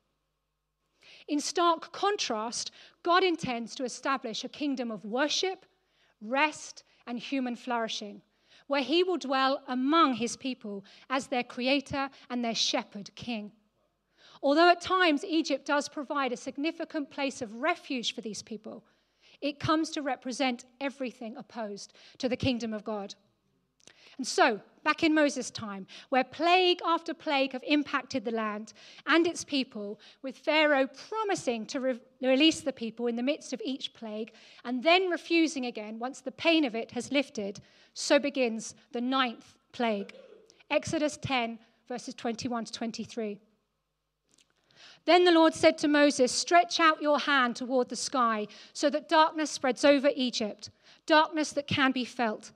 In 1.29 1.41
stark 1.41 1.93
contrast, 1.93 2.73
God 3.03 3.23
intends 3.23 3.75
to 3.77 3.85
establish 3.85 4.43
a 4.43 4.49
kingdom 4.49 4.91
of 4.91 5.05
worship, 5.05 5.67
rest, 6.21 6.83
and 7.07 7.19
human 7.19 7.57
flourishing, 7.57 8.23
where 8.67 8.83
he 8.83 9.03
will 9.03 9.19
dwell 9.19 9.63
among 9.69 10.15
his 10.15 10.37
people 10.37 10.85
as 11.11 11.27
their 11.27 11.45
creator 11.45 12.09
and 12.31 12.45
their 12.45 12.55
shepherd 12.55 13.15
king. 13.15 13.53
Although 14.43 14.69
at 14.69 14.81
times 14.81 15.25
Egypt 15.25 15.67
does 15.67 15.89
provide 15.89 16.33
a 16.33 16.37
significant 16.37 17.11
place 17.11 17.41
of 17.41 17.61
refuge 17.61 18.15
for 18.15 18.21
these 18.21 18.43
people, 18.43 18.85
it 19.41 19.59
comes 19.59 19.91
to 19.91 20.03
represent 20.03 20.65
everything 20.81 21.37
opposed 21.37 21.93
to 22.19 22.29
the 22.29 22.37
kingdom 22.37 22.73
of 22.73 22.85
God. 22.85 23.15
And 24.19 24.27
so, 24.27 24.61
back 24.85 25.03
in 25.03 25.15
Moses' 25.15 25.51
time, 25.51 25.87
where 26.11 26.25
plague 26.25 26.81
after 26.87 27.15
plague 27.15 27.53
have 27.53 27.65
impacted 27.67 28.25
the 28.25 28.31
land 28.31 28.73
and 29.07 29.27
its 29.27 29.43
people, 29.43 29.99
with 30.23 30.39
Pharaoh 30.39 30.89
promising 31.09 31.67
to 31.67 31.81
re- 31.81 32.01
release 32.23 32.61
the 32.61 32.73
people 32.73 33.07
in 33.07 33.17
the 33.17 33.23
midst 33.23 33.53
of 33.53 33.63
each 33.65 33.95
plague 33.95 34.33
and 34.65 34.83
then 34.83 35.11
refusing 35.11 35.67
again 35.67 35.99
once 35.99 36.21
the 36.21 36.31
pain 36.33 36.65
of 36.65 36.75
it 36.75 36.91
has 36.93 37.11
lifted, 37.11 37.61
so 37.95 38.19
begins 38.19 38.75
the 38.93 39.01
ninth 39.01 39.57
plague. 39.73 40.15
Exodus 40.71 41.17
10, 41.17 41.59
verses 41.89 42.15
21 42.15 42.67
to 42.67 42.73
23. 42.73 43.39
Then 45.07 45.25
the 45.25 45.33
Lord 45.33 45.55
said 45.55 45.77
to 45.79 45.89
Moses, 45.89 46.33
Stretch 46.33 46.81
out 46.81 47.03
your 47.03 47.19
hand 47.19 47.57
toward 47.57 47.89
the 47.89 47.97
sky 47.97 48.47
so 48.73 48.89
that 48.91 49.09
darkness 49.09 49.51
spreads 49.51 49.85
over 49.85 50.11
Egypt, 50.15 50.71
darkness 51.07 51.53
that 51.53 51.67
can 51.67 51.93
be 51.93 52.05
felt. 52.05 52.53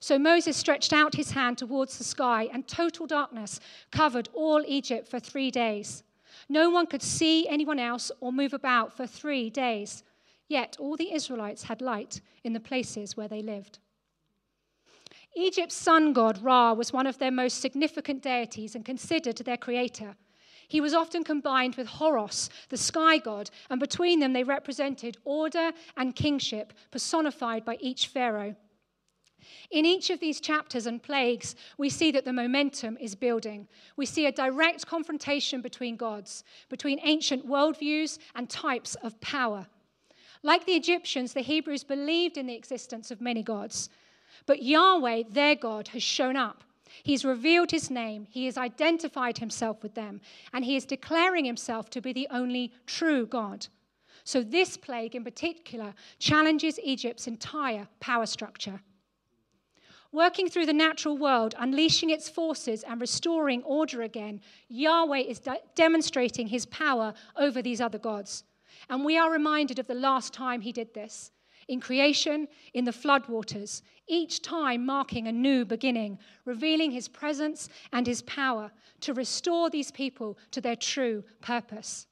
So 0.00 0.18
Moses 0.18 0.56
stretched 0.56 0.92
out 0.92 1.14
his 1.14 1.32
hand 1.32 1.58
towards 1.58 1.98
the 1.98 2.04
sky, 2.04 2.48
and 2.52 2.66
total 2.66 3.06
darkness 3.06 3.60
covered 3.90 4.28
all 4.34 4.62
Egypt 4.66 5.08
for 5.08 5.18
three 5.18 5.50
days. 5.50 6.02
No 6.48 6.70
one 6.70 6.86
could 6.86 7.02
see 7.02 7.48
anyone 7.48 7.78
else 7.78 8.12
or 8.20 8.32
move 8.32 8.52
about 8.52 8.96
for 8.96 9.06
three 9.06 9.50
days. 9.50 10.02
Yet 10.48 10.76
all 10.78 10.96
the 10.96 11.12
Israelites 11.12 11.64
had 11.64 11.80
light 11.80 12.20
in 12.44 12.52
the 12.52 12.60
places 12.60 13.16
where 13.16 13.28
they 13.28 13.42
lived. 13.42 13.78
Egypt's 15.34 15.74
sun 15.74 16.12
god 16.12 16.42
Ra 16.42 16.72
was 16.72 16.92
one 16.92 17.06
of 17.06 17.18
their 17.18 17.30
most 17.30 17.60
significant 17.60 18.22
deities 18.22 18.74
and 18.74 18.84
considered 18.84 19.36
their 19.36 19.56
creator. 19.56 20.16
He 20.68 20.80
was 20.80 20.94
often 20.94 21.24
combined 21.24 21.76
with 21.76 21.86
Horus, 21.86 22.48
the 22.70 22.76
sky 22.76 23.18
god, 23.18 23.50
and 23.70 23.78
between 23.78 24.20
them 24.20 24.32
they 24.32 24.42
represented 24.42 25.18
order 25.24 25.72
and 25.96 26.16
kingship 26.16 26.72
personified 26.90 27.64
by 27.64 27.76
each 27.80 28.08
pharaoh. 28.08 28.56
In 29.70 29.84
each 29.84 30.10
of 30.10 30.20
these 30.20 30.40
chapters 30.40 30.86
and 30.86 31.02
plagues, 31.02 31.54
we 31.78 31.88
see 31.88 32.10
that 32.12 32.24
the 32.24 32.32
momentum 32.32 32.96
is 33.00 33.14
building. 33.14 33.68
We 33.96 34.06
see 34.06 34.26
a 34.26 34.32
direct 34.32 34.86
confrontation 34.86 35.60
between 35.60 35.96
gods, 35.96 36.44
between 36.68 37.00
ancient 37.02 37.46
worldviews 37.46 38.18
and 38.34 38.48
types 38.48 38.94
of 38.96 39.20
power. 39.20 39.66
Like 40.42 40.66
the 40.66 40.76
Egyptians, 40.76 41.32
the 41.32 41.40
Hebrews 41.40 41.84
believed 41.84 42.36
in 42.36 42.46
the 42.46 42.54
existence 42.54 43.10
of 43.10 43.20
many 43.20 43.42
gods. 43.42 43.90
But 44.46 44.62
Yahweh, 44.62 45.24
their 45.30 45.56
God, 45.56 45.88
has 45.88 46.02
shown 46.02 46.36
up. 46.36 46.62
He's 47.02 47.24
revealed 47.24 47.70
his 47.70 47.90
name, 47.90 48.26
he 48.30 48.46
has 48.46 48.56
identified 48.56 49.38
himself 49.38 49.82
with 49.82 49.94
them, 49.94 50.20
and 50.52 50.64
he 50.64 50.76
is 50.76 50.84
declaring 50.84 51.44
himself 51.44 51.90
to 51.90 52.00
be 52.00 52.12
the 52.12 52.28
only 52.30 52.72
true 52.86 53.26
God. 53.26 53.66
So, 54.24 54.42
this 54.42 54.76
plague 54.76 55.14
in 55.14 55.24
particular 55.24 55.94
challenges 56.18 56.80
Egypt's 56.82 57.26
entire 57.26 57.86
power 58.00 58.26
structure 58.26 58.80
working 60.16 60.48
through 60.48 60.64
the 60.64 60.72
natural 60.72 61.18
world, 61.18 61.54
unleashing 61.58 62.08
its 62.08 62.26
forces 62.26 62.82
and 62.84 63.00
restoring 63.02 63.62
order 63.64 64.00
again, 64.00 64.40
Yahweh 64.68 65.18
is 65.18 65.38
de- 65.38 65.60
demonstrating 65.74 66.46
his 66.46 66.64
power 66.66 67.12
over 67.36 67.60
these 67.60 67.82
other 67.82 67.98
gods. 67.98 68.42
And 68.88 69.04
we 69.04 69.18
are 69.18 69.30
reminded 69.30 69.78
of 69.78 69.86
the 69.86 69.94
last 69.94 70.32
time 70.32 70.62
he 70.62 70.72
did 70.72 70.94
this 70.94 71.30
in 71.68 71.80
creation, 71.80 72.48
in 72.74 72.84
the 72.84 72.92
floodwaters, 72.92 73.82
each 74.06 74.40
time 74.40 74.86
marking 74.86 75.26
a 75.26 75.32
new 75.32 75.64
beginning, 75.64 76.18
revealing 76.44 76.92
his 76.92 77.08
presence 77.08 77.68
and 77.92 78.06
his 78.06 78.22
power 78.22 78.70
to 79.00 79.12
restore 79.12 79.68
these 79.68 79.90
people 79.90 80.38
to 80.52 80.60
their 80.60 80.76
true 80.76 81.24
purpose. 81.42 82.06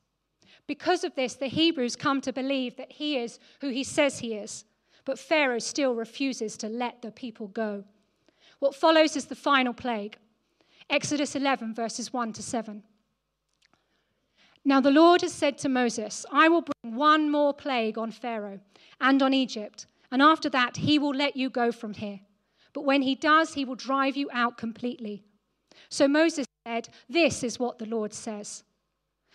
Because 0.66 1.04
of 1.04 1.14
this, 1.14 1.34
the 1.34 1.46
Hebrews 1.46 1.96
come 1.96 2.20
to 2.22 2.32
believe 2.32 2.76
that 2.76 2.92
he 2.92 3.16
is 3.16 3.38
who 3.60 3.68
he 3.68 3.84
says 3.84 4.18
he 4.18 4.34
is. 4.34 4.64
But 5.04 5.18
Pharaoh 5.18 5.58
still 5.58 5.94
refuses 5.94 6.56
to 6.58 6.68
let 6.68 7.00
the 7.00 7.12
people 7.12 7.48
go. 7.48 7.84
What 8.58 8.74
follows 8.74 9.16
is 9.16 9.26
the 9.26 9.34
final 9.34 9.72
plague 9.72 10.18
Exodus 10.90 11.34
11, 11.34 11.74
verses 11.74 12.12
1 12.12 12.34
to 12.34 12.42
7. 12.42 12.82
Now 14.64 14.80
the 14.80 14.90
Lord 14.90 15.22
has 15.22 15.32
said 15.32 15.58
to 15.58 15.68
Moses, 15.68 16.24
I 16.32 16.48
will 16.48 16.62
bring 16.62 16.96
one 16.96 17.30
more 17.30 17.52
plague 17.52 17.98
on 17.98 18.10
Pharaoh 18.10 18.60
and 19.00 19.22
on 19.22 19.34
Egypt, 19.34 19.86
and 20.10 20.22
after 20.22 20.48
that 20.50 20.78
he 20.78 20.98
will 20.98 21.14
let 21.14 21.36
you 21.36 21.50
go 21.50 21.72
from 21.72 21.94
here. 21.94 22.20
But 22.72 22.84
when 22.84 23.02
he 23.02 23.14
does, 23.14 23.54
he 23.54 23.64
will 23.64 23.76
drive 23.76 24.16
you 24.16 24.28
out 24.32 24.56
completely. 24.56 25.24
So 25.88 26.08
Moses 26.08 26.46
said, 26.66 26.88
This 27.08 27.42
is 27.42 27.58
what 27.58 27.78
the 27.78 27.86
Lord 27.86 28.12
says. 28.12 28.64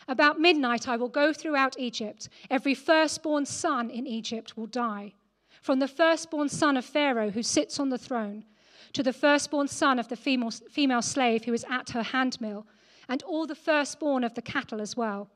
About 0.07 0.39
midnight 0.39 0.87
I 0.87 0.97
will 0.97 1.09
go 1.09 1.33
throughout 1.33 1.77
Egypt. 1.77 2.29
Every 2.49 2.73
firstborn 2.73 3.45
son 3.45 3.89
in 3.89 4.07
Egypt 4.07 4.57
will 4.57 4.67
die. 4.67 5.13
From 5.61 5.79
the 5.79 5.87
firstborn 5.87 6.49
son 6.49 6.77
of 6.77 6.85
Pharaoh 6.85 7.31
who 7.31 7.43
sits 7.43 7.79
on 7.79 7.89
the 7.89 7.97
throne 7.97 8.45
to 8.93 9.03
the 9.03 9.13
firstborn 9.13 9.67
son 9.67 9.99
of 9.99 10.07
the 10.07 10.15
female, 10.15 10.51
female 10.51 11.01
slave 11.01 11.45
who 11.45 11.53
is 11.53 11.65
at 11.69 11.91
her 11.91 12.03
handmill 12.03 12.65
and 13.07 13.23
all 13.23 13.47
the 13.47 13.55
firstborn 13.55 14.23
of 14.23 14.35
the 14.35 14.41
cattle 14.41 14.81
as 14.81 14.95
well. 14.95 15.29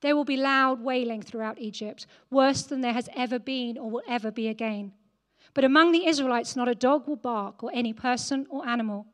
There 0.00 0.16
will 0.16 0.24
be 0.24 0.36
loud 0.36 0.80
wailing 0.80 1.22
throughout 1.22 1.58
Egypt, 1.58 2.06
worse 2.30 2.62
than 2.62 2.80
there 2.80 2.92
has 2.92 3.08
ever 3.14 3.38
been 3.38 3.78
or 3.78 3.90
will 3.90 4.02
ever 4.08 4.30
be 4.30 4.48
again. 4.48 4.92
But 5.54 5.64
among 5.64 5.92
the 5.92 6.06
Israelites, 6.06 6.56
not 6.56 6.68
a 6.68 6.74
dog 6.74 7.06
will 7.06 7.16
bark, 7.16 7.62
or 7.62 7.70
any 7.72 7.92
person 7.92 8.46
or 8.50 8.66
animal. 8.66 9.06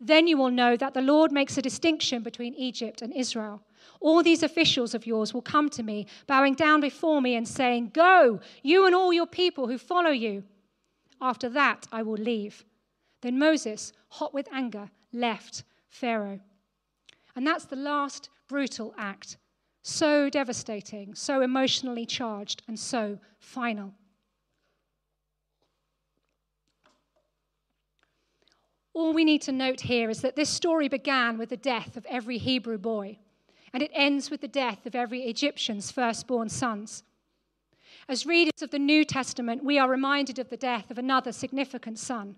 Then 0.00 0.26
you 0.26 0.36
will 0.36 0.50
know 0.50 0.76
that 0.76 0.94
the 0.94 1.02
Lord 1.02 1.32
makes 1.32 1.56
a 1.56 1.62
distinction 1.62 2.22
between 2.22 2.54
Egypt 2.54 3.02
and 3.02 3.12
Israel. 3.14 3.62
All 4.00 4.22
these 4.22 4.42
officials 4.42 4.94
of 4.94 5.06
yours 5.06 5.32
will 5.32 5.42
come 5.42 5.68
to 5.70 5.82
me, 5.82 6.06
bowing 6.26 6.54
down 6.54 6.80
before 6.80 7.22
me 7.22 7.34
and 7.34 7.46
saying, 7.46 7.90
Go, 7.94 8.40
you 8.62 8.86
and 8.86 8.94
all 8.94 9.12
your 9.12 9.26
people 9.26 9.68
who 9.68 9.78
follow 9.78 10.10
you. 10.10 10.44
After 11.20 11.48
that, 11.50 11.86
I 11.90 12.02
will 12.02 12.14
leave. 12.14 12.64
Then 13.22 13.38
Moses, 13.38 13.92
hot 14.08 14.34
with 14.34 14.48
anger, 14.52 14.90
left 15.12 15.64
Pharaoh. 15.88 16.40
And 17.34 17.46
that's 17.46 17.64
the 17.64 17.76
last 17.76 18.28
brutal 18.48 18.94
act. 18.98 19.36
So 19.82 20.28
devastating, 20.28 21.14
so 21.14 21.42
emotionally 21.42 22.06
charged, 22.06 22.62
and 22.66 22.78
so 22.78 23.18
final. 23.38 23.94
All 28.92 29.12
we 29.12 29.24
need 29.24 29.42
to 29.42 29.52
note 29.52 29.82
here 29.82 30.08
is 30.08 30.22
that 30.22 30.36
this 30.36 30.48
story 30.48 30.88
began 30.88 31.36
with 31.36 31.50
the 31.50 31.56
death 31.56 31.96
of 31.96 32.06
every 32.06 32.38
Hebrew 32.38 32.78
boy, 32.78 33.18
and 33.72 33.82
it 33.82 33.90
ends 33.92 34.30
with 34.30 34.40
the 34.40 34.48
death 34.48 34.86
of 34.86 34.94
every 34.94 35.22
Egyptian's 35.24 35.90
firstborn 35.90 36.48
sons. 36.48 37.04
As 38.08 38.26
readers 38.26 38.62
of 38.62 38.70
the 38.70 38.78
New 38.78 39.04
Testament, 39.04 39.64
we 39.64 39.78
are 39.78 39.88
reminded 39.88 40.38
of 40.38 40.50
the 40.50 40.56
death 40.56 40.90
of 40.90 40.98
another 40.98 41.32
significant 41.32 41.98
son. 41.98 42.36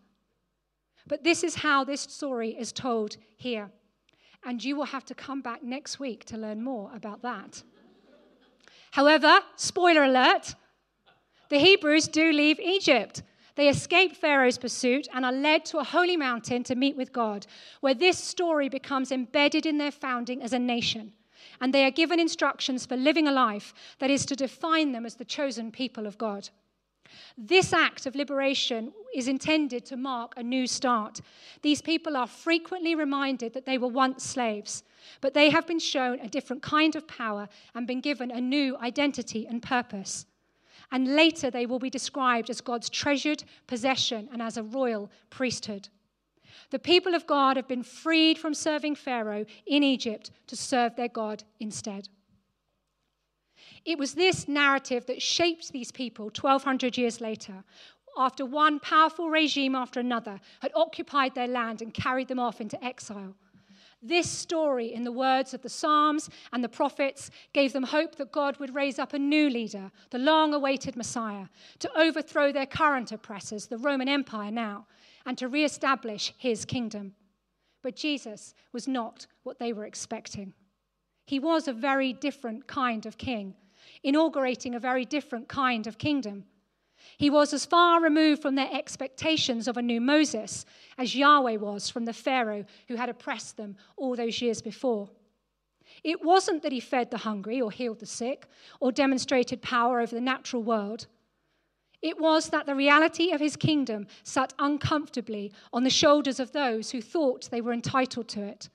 But 1.06 1.24
this 1.24 1.42
is 1.42 1.56
how 1.56 1.84
this 1.84 2.02
story 2.02 2.50
is 2.50 2.72
told 2.72 3.16
here 3.36 3.70
and 4.44 4.62
you 4.62 4.76
will 4.76 4.86
have 4.86 5.04
to 5.06 5.14
come 5.14 5.40
back 5.40 5.62
next 5.62 5.98
week 5.98 6.24
to 6.26 6.36
learn 6.36 6.62
more 6.62 6.90
about 6.94 7.22
that. 7.22 7.62
However, 8.90 9.40
spoiler 9.56 10.04
alert, 10.04 10.54
the 11.48 11.58
Hebrews 11.58 12.08
do 12.08 12.32
leave 12.32 12.60
Egypt. 12.60 13.22
They 13.56 13.68
escape 13.68 14.16
Pharaoh's 14.16 14.58
pursuit 14.58 15.08
and 15.12 15.24
are 15.24 15.32
led 15.32 15.64
to 15.66 15.78
a 15.78 15.84
holy 15.84 16.16
mountain 16.16 16.62
to 16.64 16.74
meet 16.74 16.96
with 16.96 17.12
God, 17.12 17.46
where 17.80 17.94
this 17.94 18.18
story 18.18 18.68
becomes 18.68 19.10
embedded 19.10 19.66
in 19.66 19.78
their 19.78 19.90
founding 19.90 20.42
as 20.42 20.52
a 20.52 20.58
nation. 20.58 21.12
And 21.60 21.74
they 21.74 21.84
are 21.84 21.90
given 21.90 22.20
instructions 22.20 22.86
for 22.86 22.96
living 22.96 23.26
a 23.26 23.32
life 23.32 23.74
that 23.98 24.10
is 24.10 24.24
to 24.26 24.36
define 24.36 24.92
them 24.92 25.04
as 25.04 25.16
the 25.16 25.24
chosen 25.24 25.70
people 25.70 26.06
of 26.06 26.18
God. 26.18 26.48
This 27.36 27.72
act 27.72 28.06
of 28.06 28.14
liberation 28.14 28.92
is 29.14 29.28
intended 29.28 29.84
to 29.86 29.96
mark 29.96 30.34
a 30.36 30.42
new 30.42 30.66
start. 30.66 31.20
These 31.62 31.82
people 31.82 32.16
are 32.16 32.26
frequently 32.26 32.94
reminded 32.94 33.54
that 33.54 33.64
they 33.64 33.78
were 33.78 33.88
once 33.88 34.24
slaves, 34.24 34.82
but 35.20 35.34
they 35.34 35.50
have 35.50 35.66
been 35.66 35.78
shown 35.78 36.20
a 36.20 36.28
different 36.28 36.62
kind 36.62 36.94
of 36.96 37.08
power 37.08 37.48
and 37.74 37.86
been 37.86 38.00
given 38.00 38.30
a 38.30 38.40
new 38.40 38.76
identity 38.78 39.46
and 39.46 39.62
purpose. 39.62 40.26
And 40.90 41.14
later 41.14 41.50
they 41.50 41.66
will 41.66 41.78
be 41.78 41.90
described 41.90 42.50
as 42.50 42.60
God's 42.60 42.88
treasured 42.88 43.44
possession 43.66 44.28
and 44.32 44.42
as 44.42 44.56
a 44.56 44.62
royal 44.62 45.10
priesthood. 45.30 45.88
The 46.70 46.78
people 46.78 47.14
of 47.14 47.26
God 47.26 47.56
have 47.56 47.68
been 47.68 47.82
freed 47.82 48.38
from 48.38 48.54
serving 48.54 48.96
Pharaoh 48.96 49.46
in 49.66 49.82
Egypt 49.82 50.30
to 50.48 50.56
serve 50.56 50.96
their 50.96 51.08
God 51.08 51.44
instead. 51.60 52.08
It 53.84 53.98
was 53.98 54.14
this 54.14 54.48
narrative 54.48 55.06
that 55.06 55.22
shaped 55.22 55.72
these 55.72 55.90
people 55.90 56.26
1,200 56.26 56.98
years 56.98 57.20
later, 57.20 57.64
after 58.18 58.44
one 58.44 58.80
powerful 58.80 59.30
regime 59.30 59.74
after 59.74 60.00
another 60.00 60.40
had 60.60 60.72
occupied 60.74 61.34
their 61.34 61.46
land 61.46 61.80
and 61.80 61.94
carried 61.94 62.28
them 62.28 62.40
off 62.40 62.60
into 62.60 62.82
exile. 62.84 63.34
This 64.02 64.30
story, 64.30 64.92
in 64.92 65.02
the 65.02 65.12
words 65.12 65.54
of 65.54 65.62
the 65.62 65.68
Psalms 65.68 66.30
and 66.52 66.62
the 66.62 66.68
prophets, 66.68 67.30
gave 67.52 67.72
them 67.72 67.82
hope 67.82 68.14
that 68.16 68.30
God 68.30 68.56
would 68.58 68.74
raise 68.74 68.98
up 68.98 69.12
a 69.12 69.18
new 69.18 69.50
leader, 69.50 69.90
the 70.10 70.18
long 70.18 70.54
awaited 70.54 70.94
Messiah, 70.94 71.46
to 71.80 71.98
overthrow 71.98 72.52
their 72.52 72.66
current 72.66 73.10
oppressors, 73.10 73.66
the 73.66 73.78
Roman 73.78 74.08
Empire 74.08 74.52
now, 74.52 74.86
and 75.28 75.38
to 75.38 75.46
re 75.46 75.62
establish 75.62 76.32
his 76.38 76.64
kingdom. 76.64 77.12
But 77.82 77.94
Jesus 77.94 78.54
was 78.72 78.88
not 78.88 79.26
what 79.44 79.60
they 79.60 79.72
were 79.72 79.84
expecting. 79.84 80.54
He 81.26 81.38
was 81.38 81.68
a 81.68 81.72
very 81.72 82.14
different 82.14 82.66
kind 82.66 83.06
of 83.06 83.18
king 83.18 83.54
inaugurating 84.02 84.74
a 84.74 84.80
very 84.80 85.04
different 85.04 85.48
kind 85.48 85.86
of 85.86 85.98
kingdom. 85.98 86.44
He 87.16 87.30
was 87.30 87.52
as 87.52 87.66
far 87.66 88.02
removed 88.02 88.42
from 88.42 88.54
their 88.54 88.70
expectations 88.72 89.68
of 89.68 89.76
a 89.76 89.82
new 89.82 90.00
Moses 90.00 90.64
as 90.96 91.14
Yahweh 91.14 91.56
was 91.56 91.88
from 91.88 92.04
the 92.04 92.12
Pharaoh 92.12 92.64
who 92.88 92.96
had 92.96 93.08
oppressed 93.08 93.56
them 93.56 93.76
all 93.96 94.16
those 94.16 94.40
years 94.42 94.60
before. 94.60 95.08
It 96.04 96.24
wasn't 96.24 96.62
that 96.62 96.72
he 96.72 96.80
fed 96.80 97.10
the 97.10 97.18
hungry 97.18 97.60
or 97.60 97.70
healed 97.70 98.00
the 98.00 98.06
sick 98.06 98.46
or 98.80 98.92
demonstrated 98.92 99.62
power 99.62 100.00
over 100.00 100.14
the 100.14 100.20
natural 100.20 100.62
world. 100.62 101.06
It 102.00 102.20
was 102.20 102.50
that 102.50 102.66
the 102.66 102.74
reality 102.74 103.32
of 103.32 103.40
his 103.40 103.56
kingdom 103.56 104.06
sat 104.22 104.54
uncomfortably 104.58 105.52
on 105.72 105.82
the 105.82 105.90
shoulders 105.90 106.38
of 106.38 106.52
those 106.52 106.90
who 106.90 107.02
thought 107.02 107.50
they 107.50 107.60
were 107.60 107.72
entitled 107.72 108.28
to 108.28 108.42
it. 108.42 108.68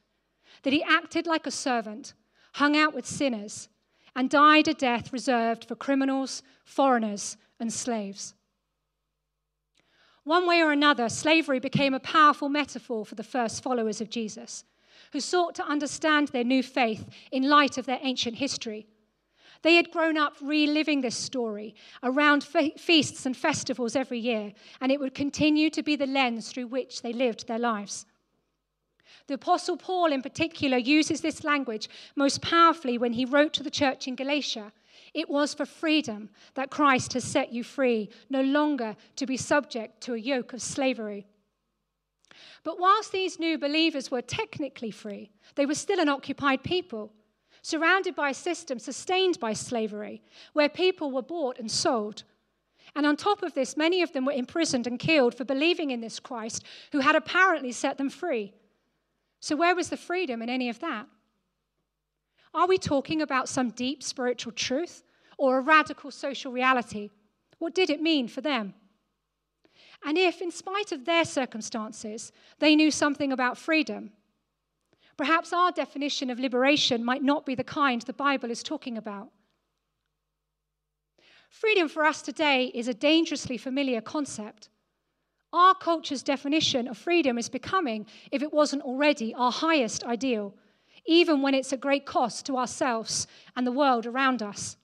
That 0.63 0.73
he 0.73 0.83
acted 0.83 1.25
like 1.25 1.47
a 1.47 1.51
servant, 1.51 2.13
hung 2.53 2.75
out 2.75 2.93
with 2.93 3.05
sinners, 3.05 3.69
and 4.15 4.29
died 4.29 4.67
a 4.67 4.73
death 4.73 5.13
reserved 5.13 5.65
for 5.65 5.75
criminals, 5.75 6.43
foreigners, 6.65 7.37
and 7.59 7.71
slaves. 7.71 8.35
One 10.23 10.47
way 10.47 10.61
or 10.61 10.71
another, 10.71 11.09
slavery 11.09 11.59
became 11.59 11.93
a 11.93 11.99
powerful 11.99 12.49
metaphor 12.49 13.05
for 13.05 13.15
the 13.15 13.23
first 13.23 13.63
followers 13.63 13.99
of 13.99 14.09
Jesus, 14.09 14.63
who 15.11 15.19
sought 15.19 15.55
to 15.55 15.65
understand 15.65 16.29
their 16.29 16.43
new 16.43 16.63
faith 16.63 17.09
in 17.31 17.49
light 17.49 17.77
of 17.77 17.85
their 17.85 17.99
ancient 18.01 18.37
history. 18.37 18.87
They 19.63 19.75
had 19.75 19.91
grown 19.91 20.17
up 20.17 20.35
reliving 20.41 21.01
this 21.01 21.15
story 21.15 21.73
around 22.03 22.43
fe- 22.43 22.75
feasts 22.77 23.25
and 23.25 23.35
festivals 23.35 23.95
every 23.95 24.19
year, 24.19 24.53
and 24.81 24.91
it 24.91 24.99
would 24.99 25.15
continue 25.15 25.69
to 25.71 25.81
be 25.81 25.95
the 25.95 26.05
lens 26.05 26.49
through 26.49 26.67
which 26.67 27.01
they 27.01 27.13
lived 27.13 27.47
their 27.47 27.59
lives. 27.59 28.05
The 29.27 29.35
Apostle 29.35 29.77
Paul, 29.77 30.11
in 30.11 30.21
particular, 30.21 30.77
uses 30.77 31.21
this 31.21 31.45
language 31.45 31.89
most 32.15 32.41
powerfully 32.41 32.97
when 32.97 33.13
he 33.13 33.23
wrote 33.23 33.53
to 33.53 33.63
the 33.63 33.71
church 33.71 34.05
in 34.07 34.15
Galatia. 34.15 34.73
It 35.13 35.29
was 35.29 35.53
for 35.53 35.65
freedom 35.65 36.29
that 36.55 36.69
Christ 36.69 37.13
has 37.13 37.23
set 37.23 37.53
you 37.53 37.63
free, 37.63 38.09
no 38.29 38.41
longer 38.41 38.97
to 39.15 39.25
be 39.25 39.37
subject 39.37 40.01
to 40.01 40.13
a 40.13 40.17
yoke 40.17 40.51
of 40.51 40.61
slavery. 40.61 41.25
But 42.65 42.79
whilst 42.79 43.13
these 43.13 43.39
new 43.39 43.57
believers 43.57 44.11
were 44.11 44.21
technically 44.21 44.91
free, 44.91 45.31
they 45.55 45.65
were 45.65 45.75
still 45.75 45.99
an 45.99 46.09
occupied 46.09 46.63
people, 46.63 47.13
surrounded 47.63 48.13
by 48.13 48.29
a 48.29 48.33
system 48.35 48.77
sustained 48.77 49.39
by 49.39 49.53
slavery, 49.53 50.21
where 50.51 50.69
people 50.69 51.11
were 51.11 51.23
bought 51.23 51.57
and 51.57 51.71
sold. 51.71 52.23
And 52.93 53.07
on 53.07 53.15
top 53.15 53.41
of 53.41 53.55
this, 53.55 53.75
many 53.75 54.03
of 54.03 54.11
them 54.11 54.25
were 54.25 54.33
imprisoned 54.33 54.85
and 54.85 54.99
killed 54.99 55.33
for 55.33 55.45
believing 55.45 55.89
in 55.89 56.01
this 56.01 56.19
Christ 56.19 56.63
who 56.91 56.99
had 56.99 57.15
apparently 57.15 57.71
set 57.71 57.97
them 57.97 58.09
free. 58.09 58.53
So, 59.39 59.55
where 59.55 59.75
was 59.75 59.89
the 59.89 59.97
freedom 59.97 60.41
in 60.41 60.49
any 60.49 60.69
of 60.69 60.79
that? 60.81 61.07
Are 62.53 62.67
we 62.67 62.77
talking 62.77 63.21
about 63.21 63.49
some 63.49 63.71
deep 63.71 64.03
spiritual 64.03 64.51
truth 64.51 65.03
or 65.37 65.57
a 65.57 65.61
radical 65.61 66.11
social 66.11 66.51
reality? 66.51 67.09
What 67.59 67.73
did 67.73 67.89
it 67.89 68.01
mean 68.01 68.27
for 68.27 68.41
them? 68.41 68.73
And 70.05 70.17
if, 70.17 70.41
in 70.41 70.51
spite 70.51 70.91
of 70.91 71.05
their 71.05 71.23
circumstances, 71.23 72.33
they 72.59 72.75
knew 72.75 72.91
something 72.91 73.31
about 73.31 73.57
freedom, 73.57 74.11
perhaps 75.17 75.53
our 75.53 75.71
definition 75.71 76.29
of 76.29 76.39
liberation 76.39 77.03
might 77.03 77.23
not 77.23 77.45
be 77.45 77.55
the 77.55 77.63
kind 77.63 78.01
the 78.01 78.13
Bible 78.13 78.51
is 78.51 78.63
talking 78.63 78.97
about. 78.97 79.29
Freedom 81.49 81.87
for 81.87 82.03
us 82.03 82.21
today 82.21 82.71
is 82.73 82.87
a 82.87 82.93
dangerously 82.93 83.57
familiar 83.57 84.01
concept. 84.01 84.69
Our 85.53 85.75
culture's 85.75 86.23
definition 86.23 86.87
of 86.87 86.97
freedom 86.97 87.37
is 87.37 87.47
becoming, 87.47 88.07
if 88.31 88.41
it 88.41 88.51
wasn't 88.51 88.81
already, 88.81 89.35
our 89.35 89.51
highest 89.51 90.03
ideal, 90.03 90.55
even 91.05 91.43
when 91.43 91.53
it's 91.53 91.71
a 91.71 91.77
great 91.77 92.07
cost 92.07 92.47
to 92.47 92.57
ourselves 92.57 93.27
and 93.55 93.67
the 93.67 93.71
world 93.71 94.07
around 94.07 94.41
us. 94.41 94.77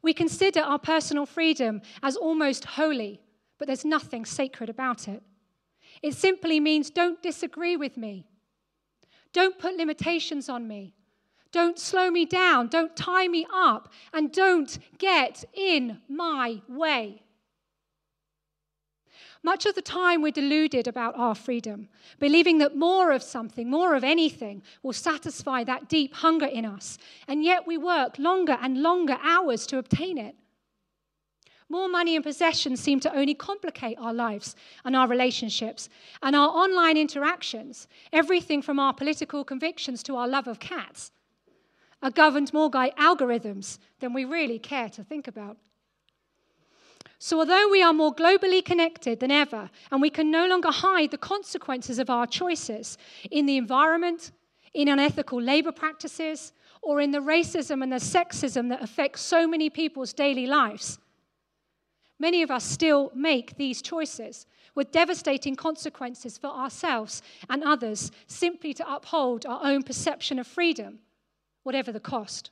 We 0.00 0.14
consider 0.14 0.60
our 0.60 0.78
personal 0.78 1.26
freedom 1.26 1.82
as 2.02 2.16
almost 2.16 2.64
holy, 2.64 3.20
but 3.58 3.66
there's 3.66 3.84
nothing 3.84 4.24
sacred 4.24 4.70
about 4.70 5.06
it. 5.06 5.22
It 6.02 6.14
simply 6.14 6.60
means 6.60 6.88
don't 6.88 7.22
disagree 7.22 7.76
with 7.76 7.96
me. 7.98 8.26
Don't 9.32 9.58
put 9.58 9.76
limitations 9.76 10.48
on 10.48 10.66
me. 10.66 10.94
Don't 11.50 11.78
slow 11.78 12.10
me 12.10 12.24
down. 12.24 12.68
Don't 12.68 12.96
tie 12.96 13.28
me 13.28 13.46
up. 13.52 13.92
And 14.12 14.32
don't 14.32 14.78
get 14.98 15.44
in 15.54 16.00
my 16.08 16.60
way. 16.68 17.22
Much 19.42 19.66
of 19.66 19.74
the 19.74 19.82
time, 19.82 20.20
we're 20.20 20.32
deluded 20.32 20.88
about 20.88 21.16
our 21.16 21.34
freedom, 21.34 21.88
believing 22.18 22.58
that 22.58 22.76
more 22.76 23.12
of 23.12 23.22
something, 23.22 23.70
more 23.70 23.94
of 23.94 24.02
anything, 24.02 24.62
will 24.82 24.92
satisfy 24.92 25.62
that 25.62 25.88
deep 25.88 26.12
hunger 26.12 26.46
in 26.46 26.64
us. 26.64 26.98
And 27.28 27.44
yet, 27.44 27.66
we 27.66 27.78
work 27.78 28.18
longer 28.18 28.58
and 28.60 28.82
longer 28.82 29.16
hours 29.22 29.64
to 29.68 29.78
obtain 29.78 30.18
it. 30.18 30.34
More 31.70 31.88
money 31.88 32.16
and 32.16 32.24
possessions 32.24 32.80
seem 32.80 32.98
to 33.00 33.14
only 33.14 33.34
complicate 33.34 33.98
our 34.00 34.14
lives 34.14 34.56
and 34.84 34.96
our 34.96 35.06
relationships 35.06 35.90
and 36.22 36.34
our 36.34 36.48
online 36.48 36.96
interactions, 36.96 37.88
everything 38.12 38.62
from 38.62 38.78
our 38.78 38.94
political 38.94 39.44
convictions 39.44 40.02
to 40.04 40.16
our 40.16 40.26
love 40.26 40.48
of 40.48 40.60
cats, 40.60 41.12
are 42.02 42.10
governed 42.10 42.52
more 42.54 42.70
by 42.70 42.90
algorithms 42.90 43.78
than 44.00 44.14
we 44.14 44.24
really 44.24 44.58
care 44.58 44.88
to 44.88 45.04
think 45.04 45.28
about. 45.28 45.58
So, 47.18 47.40
although 47.40 47.68
we 47.68 47.82
are 47.82 47.92
more 47.92 48.14
globally 48.14 48.64
connected 48.64 49.18
than 49.18 49.32
ever, 49.32 49.68
and 49.90 50.00
we 50.00 50.08
can 50.08 50.30
no 50.30 50.46
longer 50.46 50.70
hide 50.70 51.10
the 51.10 51.18
consequences 51.18 51.98
of 51.98 52.08
our 52.08 52.26
choices 52.26 52.96
in 53.30 53.46
the 53.46 53.56
environment, 53.56 54.30
in 54.72 54.88
unethical 54.88 55.42
labor 55.42 55.72
practices, 55.72 56.52
or 56.80 57.00
in 57.00 57.10
the 57.10 57.18
racism 57.18 57.82
and 57.82 57.92
the 57.92 57.96
sexism 57.96 58.68
that 58.68 58.82
affect 58.82 59.18
so 59.18 59.48
many 59.48 59.68
people's 59.68 60.12
daily 60.12 60.46
lives, 60.46 61.00
many 62.18 62.42
of 62.42 62.50
us 62.50 62.64
still 62.64 63.10
make 63.14 63.56
these 63.56 63.82
choices 63.82 64.46
with 64.74 64.92
devastating 64.92 65.56
consequences 65.56 66.38
for 66.38 66.48
ourselves 66.48 67.22
and 67.50 67.64
others 67.64 68.10
simply 68.26 68.72
to 68.74 68.94
uphold 68.94 69.44
our 69.46 69.60
own 69.62 69.82
perception 69.82 70.38
of 70.38 70.46
freedom, 70.46 71.00
whatever 71.62 71.90
the 71.90 72.00
cost. 72.00 72.50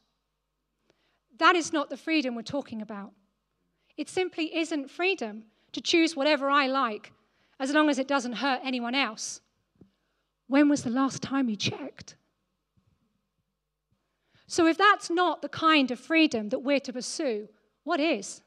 That 1.38 1.55
is 1.55 1.72
not 1.72 1.90
the 1.90 1.96
freedom 1.96 2.35
we're 2.35 2.42
talking 2.42 2.83
about. 2.83 3.12
It 3.96 4.09
simply 4.09 4.57
isn't 4.57 4.90
freedom 4.90 5.44
to 5.72 5.81
choose 5.81 6.16
whatever 6.16 6.50
I 6.50 6.66
like 6.66 7.12
as 7.59 7.72
long 7.72 7.88
as 7.88 7.98
it 7.98 8.09
doesn't 8.09 8.35
hurt 8.35 8.61
anyone 8.64 8.94
else. 8.94 9.40
When 10.48 10.68
was 10.68 10.83
the 10.83 10.90
last 10.90 11.22
time 11.22 11.48
you 11.48 11.57
checked? 11.57 12.16
So, 14.46 14.66
if 14.66 14.79
that's 14.79 15.11
not 15.11 15.42
the 15.42 15.48
kind 15.48 15.90
of 15.90 15.98
freedom 15.98 16.50
that 16.50 16.61
we're 16.61 16.81
to 16.81 16.92
pursue, 16.92 17.48
what 17.83 17.98
is? 17.98 18.42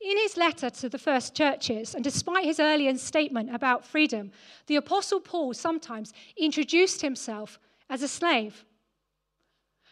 In 0.00 0.16
his 0.16 0.36
letter 0.36 0.70
to 0.70 0.88
the 0.88 0.98
first 0.98 1.34
churches, 1.34 1.94
and 1.94 2.04
despite 2.04 2.44
his 2.44 2.60
earlier 2.60 2.96
statement 2.96 3.54
about 3.54 3.84
freedom, 3.84 4.30
the 4.66 4.76
Apostle 4.76 5.20
Paul 5.20 5.54
sometimes 5.54 6.12
introduced 6.36 7.00
himself 7.02 7.58
as 7.90 8.02
a 8.02 8.08
slave. 8.08 8.64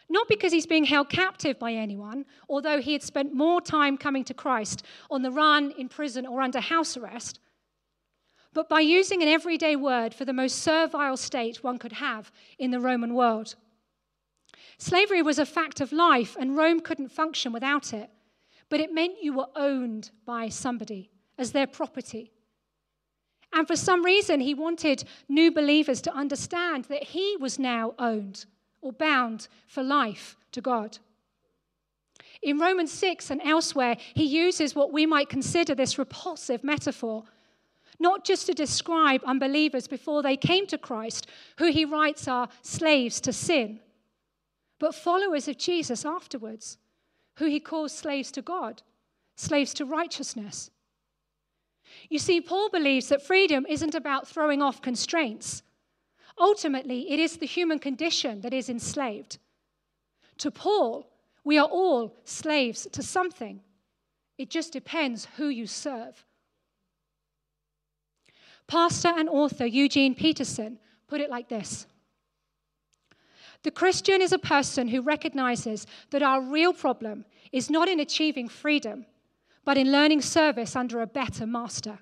Not 0.09 0.29
because 0.29 0.53
he's 0.53 0.65
being 0.65 0.85
held 0.85 1.09
captive 1.09 1.59
by 1.59 1.73
anyone, 1.73 2.25
although 2.47 2.79
he 2.79 2.93
had 2.93 3.03
spent 3.03 3.33
more 3.33 3.59
time 3.59 3.97
coming 3.97 4.23
to 4.23 4.33
Christ 4.33 4.83
on 5.11 5.21
the 5.21 5.31
run, 5.31 5.71
in 5.71 5.89
prison, 5.89 6.25
or 6.25 6.41
under 6.41 6.61
house 6.61 6.95
arrest, 6.95 7.39
but 8.53 8.69
by 8.69 8.79
using 8.79 9.21
an 9.21 9.27
everyday 9.27 9.75
word 9.75 10.13
for 10.13 10.25
the 10.25 10.33
most 10.33 10.59
servile 10.59 11.17
state 11.17 11.63
one 11.63 11.77
could 11.77 11.91
have 11.91 12.31
in 12.57 12.71
the 12.71 12.79
Roman 12.79 13.13
world. 13.13 13.55
Slavery 14.77 15.21
was 15.21 15.37
a 15.37 15.45
fact 15.45 15.81
of 15.81 15.91
life, 15.91 16.37
and 16.39 16.55
Rome 16.55 16.79
couldn't 16.79 17.11
function 17.11 17.51
without 17.51 17.93
it, 17.93 18.09
but 18.69 18.79
it 18.79 18.93
meant 18.93 19.21
you 19.23 19.33
were 19.33 19.47
owned 19.55 20.11
by 20.25 20.49
somebody 20.49 21.09
as 21.37 21.51
their 21.51 21.67
property. 21.67 22.31
And 23.53 23.67
for 23.67 23.75
some 23.75 24.03
reason, 24.03 24.39
he 24.39 24.53
wanted 24.53 25.05
new 25.29 25.51
believers 25.51 26.01
to 26.01 26.13
understand 26.13 26.85
that 26.85 27.03
he 27.03 27.37
was 27.39 27.57
now 27.57 27.93
owned 27.97 28.45
or 28.81 28.91
bound 28.91 29.47
for 29.67 29.83
life 29.83 30.35
to 30.51 30.61
God. 30.61 30.97
In 32.41 32.59
Romans 32.59 32.91
6 32.91 33.31
and 33.31 33.41
elsewhere, 33.43 33.97
he 34.13 34.25
uses 34.25 34.75
what 34.75 34.93
we 34.93 35.05
might 35.05 35.29
consider 35.29 35.73
this 35.73 35.97
repulsive 35.97 36.63
metaphor, 36.63 37.23
not 37.99 38.25
just 38.25 38.45
to 38.45 38.53
describe 38.53 39.21
unbelievers 39.25 39.87
before 39.87 40.21
they 40.21 40.37
came 40.37 40.67
to 40.67 40.77
Christ, 40.77 41.27
who 41.57 41.71
he 41.71 41.85
writes 41.85 42.27
are 42.27 42.49
slaves 42.61 43.19
to 43.21 43.33
sin, 43.33 43.79
but 44.79 44.93
followers 44.93 45.47
of 45.47 45.57
Jesus 45.57 46.05
afterwards, 46.05 46.77
who 47.37 47.45
he 47.45 47.59
calls 47.59 47.93
slaves 47.93 48.31
to 48.33 48.41
God, 48.41 48.83
slaves 49.35 49.73
to 49.75 49.85
righteousness. 49.85 50.69
You 52.09 52.19
see, 52.19 52.41
Paul 52.41 52.69
believes 52.69 53.07
that 53.09 53.25
freedom 53.25 53.65
isn't 53.67 53.95
about 53.95 54.27
throwing 54.27 54.61
off 54.61 54.81
constraints, 54.81 55.63
Ultimately, 56.39 57.11
it 57.11 57.19
is 57.19 57.37
the 57.37 57.47
human 57.47 57.79
condition 57.79 58.41
that 58.41 58.53
is 58.53 58.69
enslaved. 58.69 59.39
To 60.39 60.51
Paul, 60.51 61.09
we 61.43 61.57
are 61.57 61.67
all 61.67 62.15
slaves 62.25 62.87
to 62.91 63.01
something. 63.01 63.61
It 64.37 64.51
just 64.51 64.71
depends 64.71 65.27
who 65.37 65.47
you 65.47 65.65
serve. 65.65 66.25
Pastor 68.67 69.13
and 69.15 69.29
author 69.29 69.65
Eugene 69.65 70.13
Peterson 70.13 70.77
put 71.07 71.21
it 71.21 71.29
like 71.29 71.49
this 71.49 71.87
The 73.63 73.71
Christian 73.71 74.21
is 74.21 74.31
a 74.31 74.39
person 74.39 74.87
who 74.87 75.01
recognizes 75.01 75.87
that 76.11 76.23
our 76.23 76.41
real 76.41 76.73
problem 76.73 77.25
is 77.51 77.69
not 77.69 77.87
in 77.87 77.99
achieving 77.99 78.47
freedom, 78.47 79.05
but 79.65 79.77
in 79.77 79.91
learning 79.91 80.21
service 80.21 80.75
under 80.75 81.01
a 81.01 81.07
better 81.07 81.45
master. 81.45 81.99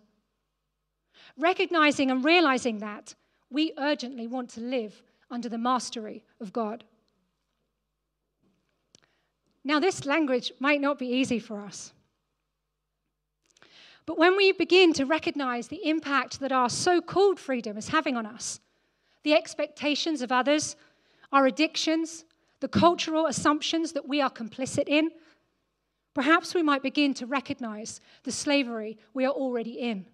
Recognizing 1.37 2.11
and 2.11 2.23
realizing 2.23 2.79
that 2.79 3.15
we 3.49 3.73
urgently 3.77 4.27
want 4.27 4.49
to 4.51 4.59
live 4.59 5.01
under 5.31 5.49
the 5.49 5.57
mastery 5.57 6.23
of 6.39 6.53
God. 6.53 6.83
Now, 9.63 9.79
this 9.79 10.05
language 10.05 10.51
might 10.59 10.79
not 10.79 10.99
be 10.99 11.07
easy 11.07 11.39
for 11.39 11.61
us. 11.61 11.91
But 14.05 14.19
when 14.19 14.37
we 14.37 14.51
begin 14.51 14.93
to 14.93 15.05
recognize 15.05 15.67
the 15.67 15.89
impact 15.89 16.39
that 16.39 16.51
our 16.51 16.69
so 16.69 17.01
called 17.01 17.39
freedom 17.39 17.75
is 17.75 17.87
having 17.87 18.15
on 18.15 18.27
us, 18.27 18.59
the 19.23 19.33
expectations 19.33 20.21
of 20.21 20.31
others, 20.31 20.75
our 21.31 21.45
addictions, 21.45 22.25
the 22.59 22.67
cultural 22.67 23.27
assumptions 23.27 23.91
that 23.93 24.07
we 24.07 24.21
are 24.21 24.29
complicit 24.29 24.87
in, 24.87 25.11
perhaps 26.13 26.53
we 26.53 26.63
might 26.63 26.83
begin 26.83 27.13
to 27.15 27.25
recognize 27.25 27.99
the 28.23 28.31
slavery 28.31 28.97
we 29.13 29.25
are 29.25 29.33
already 29.33 29.79
in 29.79 30.05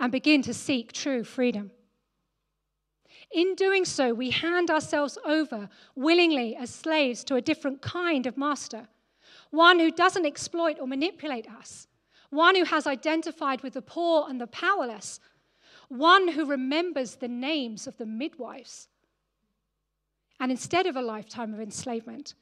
and 0.00 0.12
begin 0.12 0.42
to 0.42 0.54
seek 0.54 0.92
true 0.92 1.24
freedom. 1.24 1.70
In 3.32 3.54
doing 3.54 3.84
so, 3.84 4.14
we 4.14 4.30
hand 4.30 4.70
ourselves 4.70 5.18
over 5.24 5.68
willingly 5.96 6.54
as 6.54 6.70
slaves 6.70 7.24
to 7.24 7.36
a 7.36 7.42
different 7.42 7.82
kind 7.82 8.26
of 8.26 8.38
master, 8.38 8.88
one 9.50 9.78
who 9.78 9.90
doesn't 9.90 10.26
exploit 10.26 10.78
or 10.80 10.86
manipulate 10.86 11.48
us, 11.50 11.88
one 12.30 12.54
who 12.56 12.64
has 12.64 12.86
identified 12.86 13.62
with 13.62 13.74
the 13.74 13.82
poor 13.82 14.26
and 14.28 14.40
the 14.40 14.46
powerless, 14.46 15.20
one 15.88 16.28
who 16.28 16.46
remembers 16.46 17.16
the 17.16 17.28
names 17.28 17.86
of 17.86 17.96
the 17.96 18.06
midwives. 18.06 18.88
And 20.40 20.50
instead 20.50 20.86
of 20.86 20.96
a 20.96 21.02
lifetime 21.02 21.54
of 21.54 21.60
enslavement, 21.60 22.34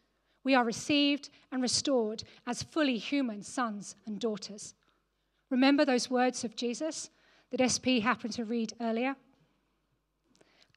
we 0.45 0.55
are 0.55 0.65
received 0.65 1.31
and 1.51 1.63
restored 1.63 2.25
as 2.47 2.63
fully 2.63 2.99
human 2.99 3.43
sons 3.43 3.97
and 4.07 4.19
daughters. 4.19 4.75
Remember 5.51 5.85
those 5.85 6.11
words 6.11 6.45
of 6.45 6.57
Jesus 6.57 7.11
that 7.51 7.61
SP 7.61 8.03
happened 8.03 8.33
to 8.35 8.45
read 8.45 8.73
earlier? 8.81 9.17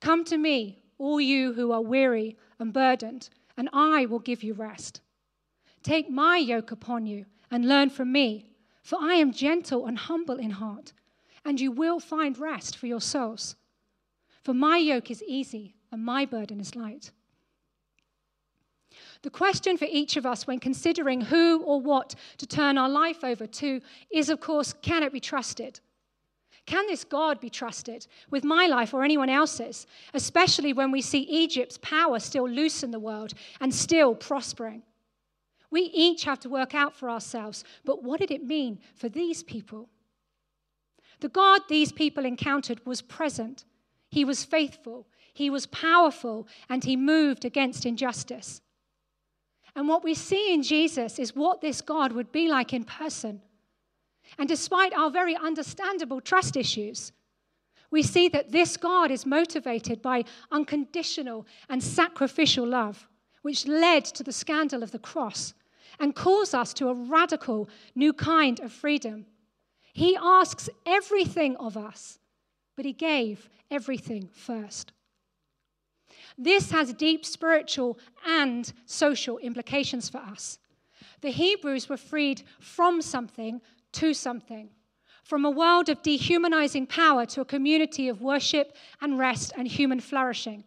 Come 0.02 0.24
to 0.26 0.38
me, 0.38 0.80
all 0.98 1.20
you 1.20 1.54
who 1.54 1.72
are 1.72 1.82
weary 1.82 2.38
and 2.60 2.74
burdened, 2.74 3.30
and 3.58 3.70
I 3.74 4.06
will 4.06 4.20
give 4.20 4.44
you 4.44 4.54
rest. 4.54 5.02
Take 5.82 6.10
my 6.10 6.38
yoke 6.38 6.72
upon 6.72 7.06
you 7.06 7.26
and 7.50 7.68
learn 7.68 7.90
from 7.90 8.12
me, 8.12 8.50
for 8.84 9.00
I 9.02 9.16
am 9.16 9.32
gentle 9.32 9.86
and 9.86 9.98
humble 9.98 10.38
in 10.38 10.52
heart, 10.52 10.94
and 11.44 11.60
you 11.60 11.72
will 11.72 12.00
find 12.00 12.38
rest 12.38 12.76
for 12.76 12.88
your 12.88 13.02
souls. 13.02 13.56
For 14.44 14.54
my 14.54 14.78
yoke 14.78 15.10
is 15.10 15.24
easy 15.24 15.75
and 15.96 16.04
my 16.04 16.26
burden 16.26 16.60
is 16.60 16.76
light. 16.76 17.12
The 19.22 19.30
question 19.30 19.78
for 19.78 19.88
each 19.90 20.18
of 20.18 20.26
us 20.26 20.46
when 20.46 20.60
considering 20.60 21.22
who 21.22 21.64
or 21.64 21.80
what 21.80 22.16
to 22.38 22.46
turn 22.46 22.78
our 22.78 22.90
life 22.90 23.24
over 23.24 23.48
to 23.48 23.82
is, 24.12 24.30
of 24.30 24.42
course, 24.42 24.74
can 24.82 25.04
it 25.04 25.14
be 25.14 25.22
trusted? 25.22 25.80
Can 26.66 26.86
this 26.88 27.06
God 27.06 27.40
be 27.40 27.50
trusted 27.50 28.08
with 28.30 28.44
my 28.44 28.68
life 28.68 28.94
or 28.94 29.04
anyone 29.04 29.30
else's, 29.30 29.88
especially 30.14 30.74
when 30.74 30.92
we 30.92 31.02
see 31.02 31.22
Egypt's 31.22 31.80
power 31.82 32.20
still 32.20 32.48
loose 32.48 32.84
in 32.84 32.92
the 32.92 33.00
world 33.00 33.34
and 33.62 33.74
still 33.74 34.16
prospering? 34.16 34.84
We 35.72 35.84
each 35.94 36.26
have 36.26 36.42
to 36.42 36.50
work 36.50 36.76
out 36.76 36.94
for 36.94 37.10
ourselves, 37.10 37.64
but 37.86 38.04
what 38.04 38.20
did 38.20 38.32
it 38.32 38.44
mean 38.44 38.80
for 38.96 39.08
these 39.08 39.44
people? 39.44 39.90
The 41.22 41.30
God 41.30 41.62
these 41.70 41.94
people 41.94 42.26
encountered 42.26 42.86
was 42.86 43.02
present, 43.02 43.64
He 44.10 44.26
was 44.26 44.44
faithful, 44.44 45.08
He 45.36 45.50
was 45.50 45.68
powerful, 45.68 46.48
and 46.70 46.82
He 46.86 46.96
moved 46.96 47.44
against 47.44 47.86
injustice. 47.86 48.62
And 49.76 49.90
what 49.90 50.02
we 50.02 50.14
see 50.14 50.54
in 50.54 50.64
Jesus 50.64 51.20
is 51.20 51.36
what 51.36 51.60
this 51.60 51.82
God 51.82 52.14
would 52.14 52.32
be 52.32 52.48
like 52.48 52.72
in 52.72 52.86
person. 52.86 53.42
And 54.40 54.48
despite 54.48 54.94
our 54.94 55.12
very 55.12 55.36
understandable 55.36 56.22
trust 56.22 56.56
issues, 56.56 57.12
we 57.92 58.02
see 58.02 58.30
that 58.30 58.54
this 58.54 58.78
God 58.78 59.12
is 59.12 59.26
motivated 59.26 60.02
by 60.02 60.24
unconditional 60.54 61.46
and 61.68 61.84
sacrificial 61.84 62.66
love, 62.66 63.06
which 63.42 63.68
led 63.68 64.06
to 64.06 64.24
the 64.24 64.32
scandal 64.32 64.84
of 64.84 64.92
the 64.92 65.00
cross 65.00 65.54
and 66.00 66.16
calls 66.16 66.54
us 66.54 66.74
to 66.76 66.88
a 66.88 66.94
radical 66.94 67.68
new 67.94 68.14
kind 68.14 68.62
of 68.62 68.72
freedom. 68.72 69.26
He 69.92 70.16
asks 70.16 70.70
everything 70.86 71.58
of 71.58 71.76
us, 71.76 72.20
but 72.78 72.86
He 72.86 72.94
gave 72.94 73.50
everything 73.70 74.30
first. 74.32 74.94
This 76.38 76.72
has 76.72 76.94
deep 76.94 77.26
spiritual 77.26 77.98
and 78.26 78.72
social 78.86 79.38
implications 79.38 80.10
for 80.10 80.18
us. 80.18 80.60
The 81.22 81.32
Hebrews 81.32 81.88
were 81.90 81.98
freed 81.98 82.44
from 82.60 83.02
something 83.02 83.62
to 83.94 84.14
something 84.14 84.70
from 85.26 85.44
a 85.44 85.50
world 85.50 85.90
of 85.90 86.04
dehumanizing 86.04 86.86
power 86.86 87.26
to 87.26 87.42
a 87.42 87.46
community 87.46 88.08
of 88.08 88.22
worship 88.22 88.76
and 89.02 89.18
rest 89.18 89.52
and 89.58 89.68
human 89.68 90.00
flourishing, 90.00 90.64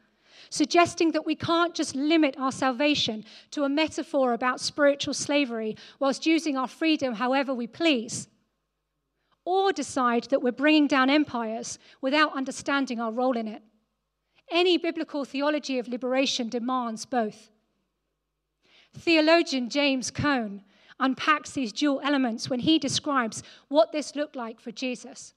suggesting 0.51 1.13
that 1.13 1.25
we 1.25 1.37
can't 1.37 1.75
just 1.75 1.95
limit 1.95 2.35
our 2.39 2.51
salvation 2.51 3.25
to 3.53 3.63
a 3.63 3.69
metaphor 3.69 4.33
about 4.33 4.61
spiritual 4.61 5.15
slavery 5.15 5.77
whilst 6.01 6.27
using 6.27 6.57
our 6.57 6.67
freedom 6.67 7.15
however 7.15 7.55
we 7.55 7.69
please, 7.69 8.27
or 9.45 9.73
decide 9.73 10.25
that 10.25 10.43
we're 10.43 10.51
bringing 10.51 10.89
down 10.89 11.09
empires 11.09 11.79
without 12.01 12.35
understanding 12.35 13.01
our 13.01 13.13
role 13.13 13.37
in 13.37 13.47
it. 13.47 13.63
Any 14.51 14.79
biblical 14.79 15.25
theology 15.25 15.79
of 15.79 15.89
liberation 15.89 16.49
demands 16.49 17.05
both. 17.05 17.51
Theologian 18.97 19.69
James 19.69 20.11
Cone 20.11 20.63
unpacks 21.01 21.53
these 21.53 21.73
dual 21.73 22.01
elements 22.03 22.51
when 22.51 22.61
he 22.61 22.79
describes 22.79 23.43
what 23.69 23.93
this 23.93 24.17
looked 24.17 24.37
like 24.37 24.61
for 24.61 24.73
Jesus. 24.73 25.35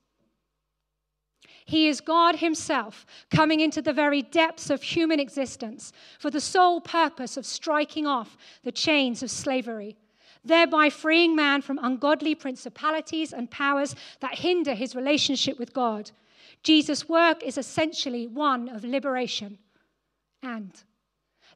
He 1.65 1.88
is 1.88 2.02
God 2.02 2.38
Himself 2.38 3.06
coming 3.30 3.60
into 3.60 3.82
the 3.82 3.93
very 3.93 4.21
depths 4.21 4.69
of 4.69 4.82
human 4.82 5.19
existence 5.19 5.91
for 6.19 6.30
the 6.30 6.41
sole 6.41 6.82
purpose 6.82 7.38
of 7.38 7.45
striking 7.45 8.08
off 8.08 8.36
the 8.63 8.71
chains 8.71 9.21
of 9.21 9.30
slavery, 9.30 9.97
thereby 10.43 10.89
freeing 10.89 11.36
man 11.36 11.62
from 11.62 11.80
ungodly 11.82 12.34
principalities 12.36 13.32
and 13.32 13.52
powers 13.52 13.95
that 14.21 14.39
hinder 14.39 14.74
his 14.74 14.95
relationship 14.95 15.60
with 15.60 15.74
God. 15.74 16.12
Jesus' 16.63 17.10
work 17.10 17.43
is 17.43 17.58
essentially 17.58 18.28
one 18.28 18.69
of 18.69 18.84
liberation 18.84 19.58
and 20.43 20.84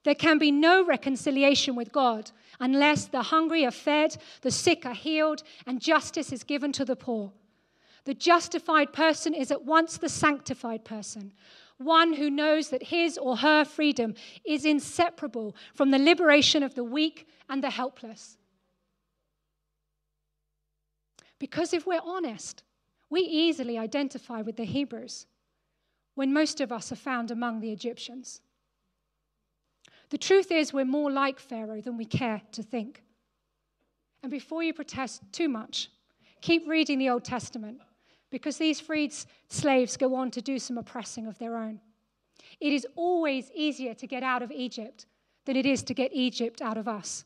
there 0.04 0.16
can 0.16 0.38
be 0.38 0.52
no 0.52 0.86
reconciliation 0.86 1.76
with 1.76 1.92
God 1.92 2.32
unless 2.60 3.08
the 3.08 3.24
hungry 3.24 3.66
are 3.66 3.72
fed, 3.72 4.16
the 4.42 4.52
sick 4.52 4.86
are 4.86 4.94
healed, 4.94 5.42
and 5.66 5.82
justice 5.82 6.32
is 6.32 6.44
given 6.44 6.72
to 6.74 6.86
the 6.86 6.96
poor. 6.96 7.34
The 8.06 8.14
justified 8.14 8.94
person 8.94 9.34
is 9.34 9.50
at 9.50 9.66
once 9.66 9.98
the 9.98 10.08
sanctified 10.08 10.86
person, 10.86 11.34
one 11.78 12.14
who 12.14 12.30
knows 12.30 12.70
that 12.70 12.84
his 12.84 13.18
or 13.18 13.38
her 13.38 13.66
freedom 13.66 14.14
is 14.46 14.64
inseparable 14.64 15.56
from 15.74 15.90
the 15.90 15.98
liberation 15.98 16.62
of 16.62 16.76
the 16.76 16.84
weak 16.84 17.28
and 17.50 17.64
the 17.64 17.72
helpless. 17.72 18.38
Because 21.40 21.74
if 21.74 21.88
we're 21.88 22.00
honest, 22.06 22.62
we 23.10 23.22
easily 23.22 23.78
identify 23.78 24.42
with 24.42 24.56
the 24.56 24.66
Hebrews 24.66 25.28
when 26.16 26.34
most 26.34 26.62
of 26.62 26.72
us 26.72 26.92
are 26.92 26.98
found 26.98 27.32
among 27.32 27.60
the 27.60 27.72
Egyptians. 27.72 28.42
The 30.10 30.18
truth 30.18 30.52
is, 30.52 30.74
we're 30.74 30.86
more 30.86 31.12
like 31.12 31.40
Pharaoh 31.40 31.82
than 31.82 31.98
we 31.98 32.06
care 32.06 32.42
to 32.54 32.64
think. 32.64 33.04
And 34.24 34.32
before 34.32 34.64
you 34.64 34.74
protest 34.74 35.22
too 35.32 35.50
much, 35.50 35.90
keep 36.42 36.68
reading 36.68 37.00
the 37.00 37.10
Old 37.10 37.24
Testament 37.24 37.82
because 38.32 38.58
these 38.58 38.80
freed 38.80 39.14
slaves 39.50 39.98
go 39.98 40.16
on 40.16 40.32
to 40.32 40.42
do 40.42 40.60
some 40.60 40.78
oppressing 40.78 41.28
of 41.28 41.38
their 41.38 41.58
own. 41.58 41.80
It 42.60 42.74
is 42.74 42.88
always 42.96 43.52
easier 43.54 43.94
to 43.94 44.08
get 44.08 44.24
out 44.24 44.42
of 44.42 44.52
Egypt 44.52 45.06
than 45.46 45.56
it 45.56 45.66
is 45.66 45.84
to 45.84 45.94
get 45.94 46.12
Egypt 46.14 46.62
out 46.62 46.78
of 46.78 46.88
us. 46.88 47.26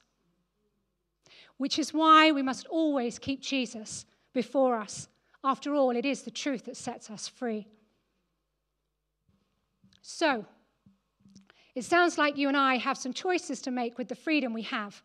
Which 1.57 1.79
is 1.79 1.93
why 1.93 2.31
we 2.31 2.41
must 2.41 2.67
always 2.67 3.19
keep 3.19 3.41
Jesus 3.41 4.05
before 4.33 4.75
us. 4.75 5.07
After 5.43 5.73
all, 5.73 5.91
it 5.91 6.06
is 6.06 6.23
the 6.23 6.32
truth 6.32 6.65
that 6.65 6.78
sets 6.78 7.10
us 7.10 7.28
free. 7.28 7.67
So, 10.02 10.45
it 11.75 11.86
sounds 11.86 12.17
like 12.17 12.38
you 12.38 12.47
and 12.47 12.58
I 12.58 12.75
have 12.78 12.97
some 12.97 13.13
choices 13.13 13.62
to 13.62 13.71
make 13.71 13.97
with 13.97 14.10
the 14.10 14.15
freedom 14.15 14.54
we 14.54 14.63
have. 14.63 15.02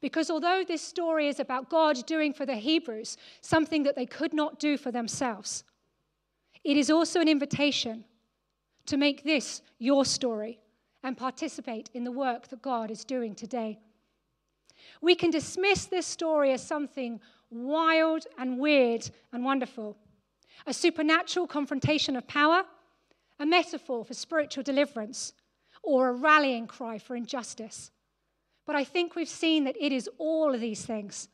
Because 0.00 0.30
although 0.30 0.64
this 0.66 0.82
story 0.82 1.28
is 1.28 1.40
about 1.40 1.68
God 1.68 2.04
doing 2.06 2.32
for 2.32 2.44
the 2.46 2.56
Hebrews 2.56 3.16
something 3.40 3.82
that 3.84 3.96
they 3.96 4.06
could 4.06 4.34
not 4.34 4.58
do 4.58 4.76
for 4.76 4.90
themselves, 4.90 5.64
it 6.64 6.76
is 6.76 6.90
also 6.90 7.20
an 7.20 7.28
invitation 7.28 8.04
to 8.86 8.96
make 8.96 9.24
this 9.24 9.62
your 9.78 10.04
story 10.04 10.58
and 11.02 11.16
participate 11.16 11.90
in 11.94 12.04
the 12.04 12.12
work 12.12 12.48
that 12.48 12.62
God 12.62 12.90
is 12.90 13.04
doing 13.04 13.34
today. 13.34 13.78
We 15.00 15.14
can 15.14 15.30
dismiss 15.30 15.86
this 15.86 16.06
story 16.06 16.52
as 16.52 16.64
something 16.64 17.20
wild 17.52 18.26
and 18.38 18.58
weird 18.58 19.08
and 19.32 19.44
wonderful, 19.44 19.96
a 20.66 20.72
supernatural 20.72 21.46
confrontation 21.46 22.16
of 22.16 22.26
power 22.26 22.64
a 23.42 23.46
metaphor 23.46 24.04
for 24.04 24.14
spiritual 24.14 24.62
deliverance, 24.62 25.32
or 25.82 26.08
a 26.08 26.12
rallying 26.12 26.66
cry 26.66 26.96
for 26.96 27.16
injustice. 27.16 27.90
But 28.64 28.76
I 28.76 28.84
think 28.84 29.16
we've 29.16 29.28
seen 29.28 29.64
that 29.64 29.76
it 29.80 29.90
is 29.90 30.08
all 30.18 30.54
of 30.54 30.60
these 30.60 30.86
things. 30.86 31.28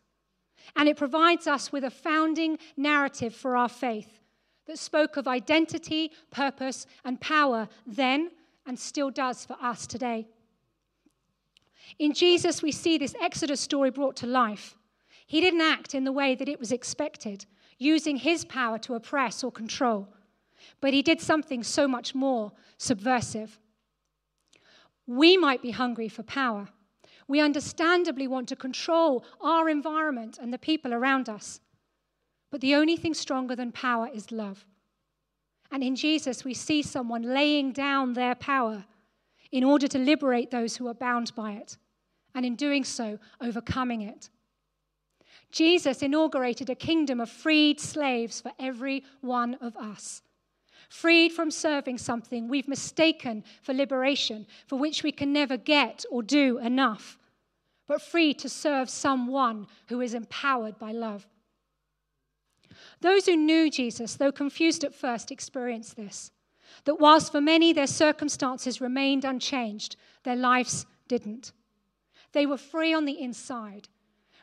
And 0.75 0.89
it 0.89 0.97
provides 0.97 1.47
us 1.47 1.71
with 1.71 1.85
a 1.85 1.91
founding 1.91 2.59
narrative 2.79 3.35
for 3.35 3.59
our 3.59 3.69
faith 3.69 4.21
that 4.67 4.79
spoke 4.79 5.19
of 5.19 5.29
identity, 5.29 6.13
purpose, 6.31 6.87
and 7.05 7.21
power 7.21 7.69
then 7.87 8.31
and 8.67 8.79
still 8.79 9.11
does 9.11 9.45
for 9.45 9.57
us 9.61 9.87
today. 9.87 10.27
In 11.99 12.15
Jesus, 12.15 12.63
we 12.63 12.73
see 12.73 12.97
this 12.97 13.15
Exodus 13.21 13.61
story 13.61 13.91
brought 13.91 14.17
to 14.17 14.27
life. 14.27 14.77
He 15.29 15.43
didn't 15.43 15.61
act 15.61 15.95
in 15.95 16.05
the 16.05 16.13
way 16.13 16.35
that 16.35 16.49
it 16.49 16.59
was 16.59 16.73
expected, 16.73 17.45
using 17.77 18.17
his 18.17 18.47
power 18.47 18.79
to 18.79 18.95
oppress 18.95 19.45
or 19.45 19.53
control. 19.53 20.09
But 20.81 20.95
he 20.95 21.03
did 21.03 21.21
something 21.21 21.63
so 21.63 21.87
much 21.87 22.15
more 22.15 22.53
subversive. 22.79 23.61
We 25.07 25.37
might 25.37 25.61
be 25.61 25.71
hungry 25.71 26.09
for 26.09 26.23
power. 26.23 26.69
We 27.29 27.41
understandably 27.41 28.27
want 28.27 28.49
to 28.49 28.57
control 28.57 29.23
our 29.43 29.69
environment 29.69 30.39
and 30.41 30.51
the 30.51 30.59
people 30.59 30.95
around 30.95 31.29
us. 31.29 31.61
But 32.51 32.63
the 32.63 32.75
only 32.75 32.97
thing 32.97 33.13
stronger 33.13 33.55
than 33.55 33.71
power 33.71 34.09
is 34.13 34.33
love. 34.33 34.65
And 35.71 35.85
in 35.85 35.95
Jesus, 35.95 36.43
we 36.43 36.55
see 36.55 36.81
someone 36.81 37.23
laying 37.23 37.73
down 37.73 38.15
their 38.15 38.35
power 38.35 38.87
in 39.53 39.63
order 39.63 39.87
to 39.89 39.99
liberate 39.99 40.51
those 40.51 40.77
who 40.77 40.89
are 40.89 40.95
bound 40.95 41.35
by 41.35 41.53
it, 41.53 41.77
and 42.35 42.47
in 42.47 42.57
doing 42.57 42.83
so, 42.83 43.19
overcoming 43.43 44.01
it. 44.01 44.31
Jesus 45.51 46.03
inaugurated 46.03 46.69
a 46.71 46.75
kingdom 46.75 47.21
of 47.21 47.31
freed 47.31 47.81
slaves 47.81 48.41
for 48.41 48.53
every 48.59 49.05
one 49.21 49.55
of 49.57 49.77
us 49.77 50.23
freed 50.89 51.33
from 51.33 51.51
serving 51.51 51.99
something 51.99 52.49
we've 52.49 52.69
mistaken 52.69 53.45
for 53.63 53.75
liberation, 53.75 54.47
for 54.67 54.79
which 54.79 55.03
we 55.03 55.13
can 55.13 55.33
never 55.33 55.57
get 55.57 56.05
or 56.11 56.23
do 56.23 56.59
enough, 56.59 57.19
but 57.87 58.03
free 58.03 58.35
to 58.35 58.49
serve 58.49 58.91
someone 58.91 59.67
who 59.89 60.01
is 60.01 60.15
empowered 60.15 60.79
by 60.79 60.93
love. 60.93 61.27
Those 63.01 63.27
who 63.27 63.37
knew 63.37 63.71
Jesus, 63.71 64.15
though 64.17 64.33
confused 64.33 64.85
at 64.85 64.95
first, 64.95 65.31
experienced 65.31 65.97
this 65.97 66.31
that 66.85 67.01
whilst 67.01 67.33
for 67.33 67.41
many 67.41 67.73
their 67.73 67.87
circumstances 67.87 68.81
remained 68.81 69.25
unchanged, 69.25 69.97
their 70.25 70.37
lives 70.37 70.85
didn't. 71.09 71.53
They 72.33 72.45
were 72.45 72.59
free 72.59 72.93
on 72.93 73.07
the 73.07 73.19
inside, 73.21 73.89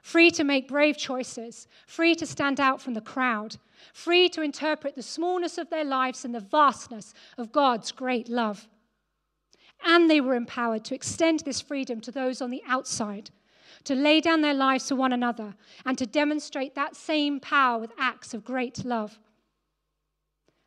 free 0.06 0.30
to 0.30 0.44
make 0.44 0.68
brave 0.68 0.96
choices, 0.96 1.68
free 1.88 2.13
to 2.13 2.28
stand 2.28 2.60
out 2.60 2.80
from 2.80 2.94
the 2.94 3.02
crowd, 3.02 3.58
free 3.91 4.30
to 4.30 4.44
interpret 4.44 4.94
the 4.94 5.02
smallness 5.02 5.58
of 5.58 5.72
their 5.72 5.84
lives 5.84 6.24
and 6.24 6.36
the 6.36 6.39
vastness 6.39 7.12
of 7.39 7.52
God's 7.52 7.91
great 7.91 8.30
love. 8.30 8.68
And 9.84 10.08
they 10.08 10.22
were 10.22 10.36
empowered 10.36 10.86
to 10.86 10.96
extend 10.96 11.39
this 11.39 11.60
freedom 11.60 12.02
to 12.02 12.12
those 12.12 12.39
on 12.39 12.52
the 12.52 12.62
outside, 12.68 13.32
to 13.86 13.96
lay 13.96 14.22
down 14.22 14.41
their 14.41 14.54
lives 14.54 14.89
for 14.89 14.96
one 14.96 15.12
another, 15.12 15.56
and 15.88 15.98
to 15.98 16.06
demonstrate 16.06 16.76
that 16.76 16.96
same 16.96 17.39
power 17.39 17.80
with 17.80 17.91
acts 17.98 18.36
of 18.36 18.46
great 18.46 18.86
love. 18.86 19.18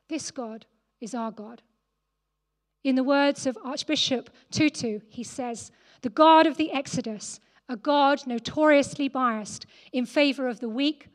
This 0.09 0.33
God 0.33 0.67
is 1.01 1.15
our 1.15 1.31
God. 1.31 1.63
In 2.83 2.97
the 2.97 3.05
words 3.05 3.47
of 3.47 3.57
Archbishop 3.65 4.31
Tutu, 4.51 4.99
he 5.09 5.23
says, 5.23 5.71
The 6.03 6.11
God 6.11 6.49
of 6.49 6.57
the 6.57 6.73
Exodus 6.73 7.39
a 7.69 7.77
God 7.77 8.27
notoriously 8.27 9.09
biased 9.09 9.67
in 9.93 10.07
favor 10.07 10.49
of 10.49 10.61
the 10.61 10.69
weak, 10.69 11.09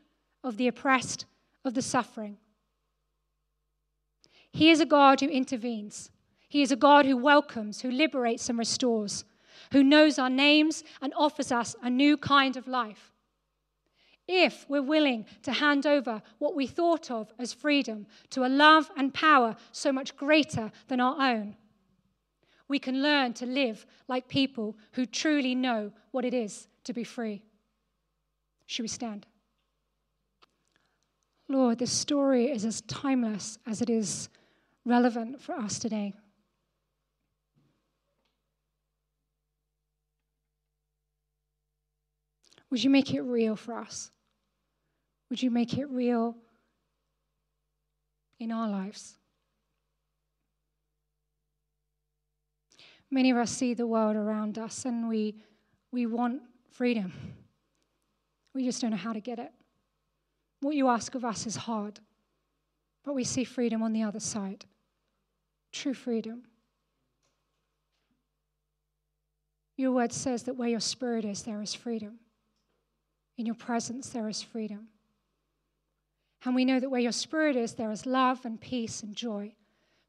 of 0.44 0.58
the 0.58 0.68
oppressed, 0.68 1.26
of 1.66 1.74
the 1.74 1.82
suffering. 1.82 2.38
He 4.52 4.70
is 4.70 4.80
a 4.80 4.86
God 4.86 5.20
who 5.22 5.28
intervenes. 5.28 6.12
He 6.48 6.62
is 6.62 6.72
a 6.72 6.76
God 6.76 7.06
who 7.06 7.18
welcomes, 7.18 7.82
who 7.82 7.90
liberates 7.90 8.50
and 8.50 8.60
restores, 8.60 9.26
who 9.72 9.84
knows 9.84 10.20
our 10.20 10.30
names 10.30 10.84
and 11.02 11.12
offers 11.18 11.52
us 11.52 11.76
a 11.82 11.90
new 11.90 12.18
kind 12.18 12.56
of 12.56 12.68
life. 12.68 13.14
if 14.28 14.66
we're 14.70 14.82
willing 14.82 15.26
to 15.42 15.52
hand 15.52 15.86
over 15.86 16.22
what 16.40 16.56
we 16.56 16.66
thought 16.66 17.12
of 17.12 17.34
as 17.38 17.54
freedom 17.54 18.06
to 18.30 18.46
a 18.46 18.48
love 18.48 18.90
and 18.96 19.14
power 19.14 19.56
so 19.72 19.92
much 19.92 20.16
greater 20.16 20.72
than 20.88 21.00
our 21.00 21.20
own, 21.20 21.56
we 22.68 22.80
can 22.80 23.02
learn 23.02 23.34
to 23.34 23.46
live 23.46 23.86
like 24.08 24.28
people 24.28 24.78
who 24.94 25.06
truly 25.06 25.56
know 25.56 25.92
what 26.12 26.26
it 26.26 26.34
is 26.34 26.68
to 26.86 26.94
be 26.94 27.04
free. 27.04 27.44
Should 28.66 28.84
we 28.84 28.88
stand? 28.88 29.26
Lord, 31.50 31.78
this 31.78 31.92
story 31.92 32.46
is 32.46 32.66
as 32.66 32.82
timeless 32.82 33.58
as 33.68 33.82
it 33.82 33.90
is 33.90 34.30
relevant 34.86 35.42
for 35.42 35.54
us 35.54 35.78
today. 35.78 36.14
Would 42.70 42.84
you 42.84 42.90
make 42.90 43.14
it 43.14 43.22
real 43.22 43.56
for 43.56 43.78
us? 43.78 44.10
Would 45.30 45.44
you 45.44 45.52
make 45.52 45.78
it 45.78 45.86
real 45.92 46.36
in 48.40 48.52
our 48.52 48.68
lives? 48.68 49.16
Many 53.14 53.30
of 53.30 53.38
us 53.38 53.52
see 53.52 53.76
the 53.76 53.86
world 53.86 54.16
around 54.16 54.58
us 54.58 54.86
and 54.86 55.08
we, 55.08 55.36
we 55.92 56.08
want 56.08 56.42
freedom. 56.72 57.14
We 58.56 58.66
just 58.66 58.82
don't 58.82 58.90
know 58.90 58.98
how 58.98 59.14
to 59.14 59.20
get 59.20 59.38
it. 59.38 59.52
What 60.62 60.76
you 60.76 60.88
ask 60.88 61.14
of 61.14 61.24
us 61.24 61.46
is 61.46 61.56
hard, 61.56 62.00
but 63.06 63.14
we 63.14 63.24
see 63.24 63.44
freedom 63.44 63.84
on 63.84 63.94
the 63.94 64.02
other 64.02 64.20
side 64.20 64.66
true 65.72 65.94
freedom. 65.94 66.44
Your 69.78 69.92
word 69.92 70.12
says 70.12 70.44
that 70.44 70.56
where 70.56 70.70
your 70.70 70.80
spirit 70.80 71.24
is, 71.26 71.44
there 71.44 71.62
is 71.62 71.74
freedom. 71.74 72.20
In 73.38 73.46
your 73.46 73.56
presence, 73.56 74.10
there 74.10 74.30
is 74.30 74.42
freedom. 74.42 74.88
And 76.46 76.56
we 76.56 76.66
know 76.66 76.80
that 76.80 76.90
where 76.90 77.02
your 77.02 77.12
spirit 77.12 77.56
is, 77.56 77.74
there 77.74 77.92
is 77.92 78.06
love 78.06 78.46
and 78.46 78.60
peace 78.62 79.02
and 79.02 79.16
joy, 79.16 79.54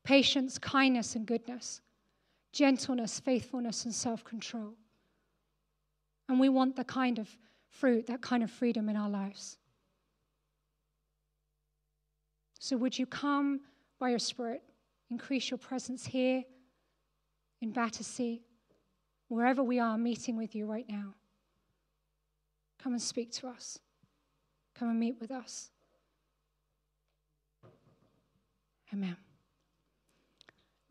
patience, 0.04 0.58
kindness, 0.58 1.16
and 1.16 1.24
goodness, 1.24 1.80
gentleness, 2.54 3.20
faithfulness, 3.20 3.84
and 3.84 3.94
self 3.94 4.24
control. 4.24 4.74
And 6.28 6.40
we 6.40 6.48
want 6.48 6.76
the 6.76 6.84
kind 6.84 7.18
of 7.18 7.28
fruit, 7.68 8.06
that 8.06 8.22
kind 8.22 8.42
of 8.42 8.50
freedom 8.50 8.88
in 8.88 8.96
our 8.96 9.10
lives. 9.10 9.58
So, 12.58 12.78
would 12.78 12.98
you 12.98 13.04
come 13.04 13.60
by 13.98 14.08
your 14.08 14.18
Spirit, 14.18 14.62
increase 15.10 15.50
your 15.50 15.58
presence 15.58 16.06
here 16.06 16.44
in 17.60 17.72
Battersea, 17.72 18.40
wherever 19.28 19.62
we 19.62 19.78
are 19.80 19.98
meeting 19.98 20.36
with 20.36 20.54
you 20.54 20.64
right 20.64 20.88
now? 20.88 21.14
Come 22.82 22.92
and 22.92 23.02
speak 23.02 23.32
to 23.32 23.48
us. 23.48 23.78
Come 24.74 24.88
and 24.90 25.00
meet 25.00 25.16
with 25.20 25.30
us. 25.30 25.70
Amen. 28.92 29.16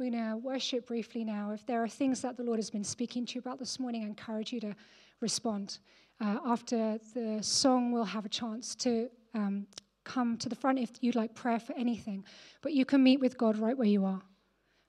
We're 0.04 0.12
going 0.12 0.32
to 0.32 0.36
worship 0.36 0.88
briefly 0.88 1.24
now. 1.24 1.52
If 1.52 1.66
there 1.66 1.82
are 1.82 1.88
things 1.88 2.20
that 2.24 2.36
the 2.36 2.44
Lord 2.44 2.60
has 2.60 2.70
been 2.70 2.84
speaking 2.84 3.26
to 3.26 3.36
you 3.36 3.40
about 3.40 3.58
this 3.58 3.80
morning, 3.80 4.04
I 4.04 4.08
encourage 4.08 4.52
you 4.52 4.60
to 4.60 4.76
respond. 5.22 5.80
Uh, 6.20 6.40
after 6.46 7.00
the 7.14 7.42
song, 7.42 7.94
we'll 7.94 8.04
have 8.04 8.26
a 8.26 8.30
chance 8.30 8.76
to 8.76 9.10
um, 9.34 9.66
come 10.04 10.36
to 10.40 10.50
the 10.50 10.56
front 10.56 10.78
if 10.78 10.90
you'd 11.00 11.16
like 11.16 11.34
prayer 11.34 11.58
for 11.58 11.72
anything. 11.78 12.26
But 12.62 12.74
you 12.74 12.84
can 12.84 13.02
meet 13.02 13.22
with 13.22 13.38
God 13.38 13.58
right 13.58 13.78
where 13.78 13.88
you 13.88 14.04
are. 14.04 14.22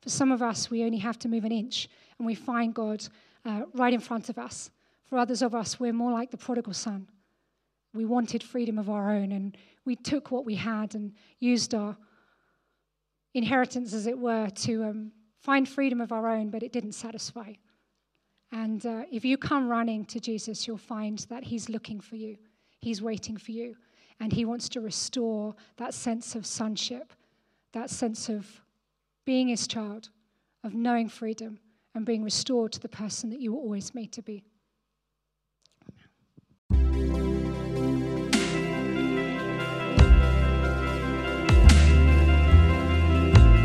For 0.03 0.09
some 0.09 0.33
of 0.33 0.43
us, 0.43 0.69
we 0.69 0.83
only 0.83 0.99
have 0.99 1.21
to 1.21 1.29
move 1.29 1.45
an 1.45 1.53
inch 1.53 1.89
and 2.19 2.27
we 2.27 2.35
find 2.35 2.75
God 2.75 3.07
uh, 3.45 3.67
right 3.73 3.95
in 3.95 4.01
front 4.01 4.31
of 4.31 4.37
us. 4.37 4.73
For 5.05 5.17
others 5.17 5.43
of 5.43 5.55
us, 5.55 5.79
we're 5.79 5.93
more 5.93 6.11
like 6.11 6.33
the 6.33 6.39
prodigal 6.39 6.75
son. 6.75 7.07
We 7.93 8.05
wanted 8.05 8.43
freedom 8.43 8.81
of 8.81 8.91
our 8.91 9.13
own, 9.13 9.31
and 9.31 9.57
we 9.85 9.95
took 9.95 10.33
what 10.33 10.45
we 10.45 10.57
had 10.57 10.97
and 10.97 11.13
used 11.39 11.73
our 11.73 11.97
inheritance, 13.35 13.93
as 13.93 14.07
it 14.07 14.19
were, 14.19 14.49
to 14.49 14.85
um, 14.85 15.13
find 15.41 15.69
freedom 15.69 16.01
of 16.01 16.13
our 16.13 16.29
own, 16.29 16.51
but 16.51 16.63
it 16.63 16.73
didn't 16.73 16.93
satisfy. 16.93 17.53
And 18.53 18.87
uh, 18.87 19.03
if 19.11 19.25
you 19.25 19.37
come 19.37 19.69
running 19.69 20.05
to 20.07 20.21
Jesus, 20.21 20.67
you'll 20.67 20.79
find 20.79 21.19
that 21.29 21.45
He's 21.45 21.69
looking 21.69 22.01
for 22.01 22.17
you, 22.17 22.37
He's 22.79 23.03
waiting 23.03 23.37
for 23.37 23.51
you, 23.51 23.77
and 24.21 24.33
He 24.33 24.45
wants 24.45 24.69
to 24.71 24.81
restore 24.81 25.55
that 25.77 25.93
sense 25.93 26.35
of 26.35 26.47
sonship, 26.47 27.13
that 27.73 27.91
sense 27.91 28.29
of 28.29 28.63
being 29.25 29.49
His 29.49 29.67
child, 29.67 30.11
of 30.63 30.75
knowing 30.75 31.09
freedom, 31.09 31.59
and 31.95 32.07
being 32.07 32.23
restored 32.23 32.73
to 32.73 32.81
the 32.81 32.89
person 32.89 33.31
that 33.31 33.41
you 33.41 33.53
were 33.53 33.61
always 33.61 33.95
made 33.95 34.13
to 34.13 34.23
be. 34.23 34.45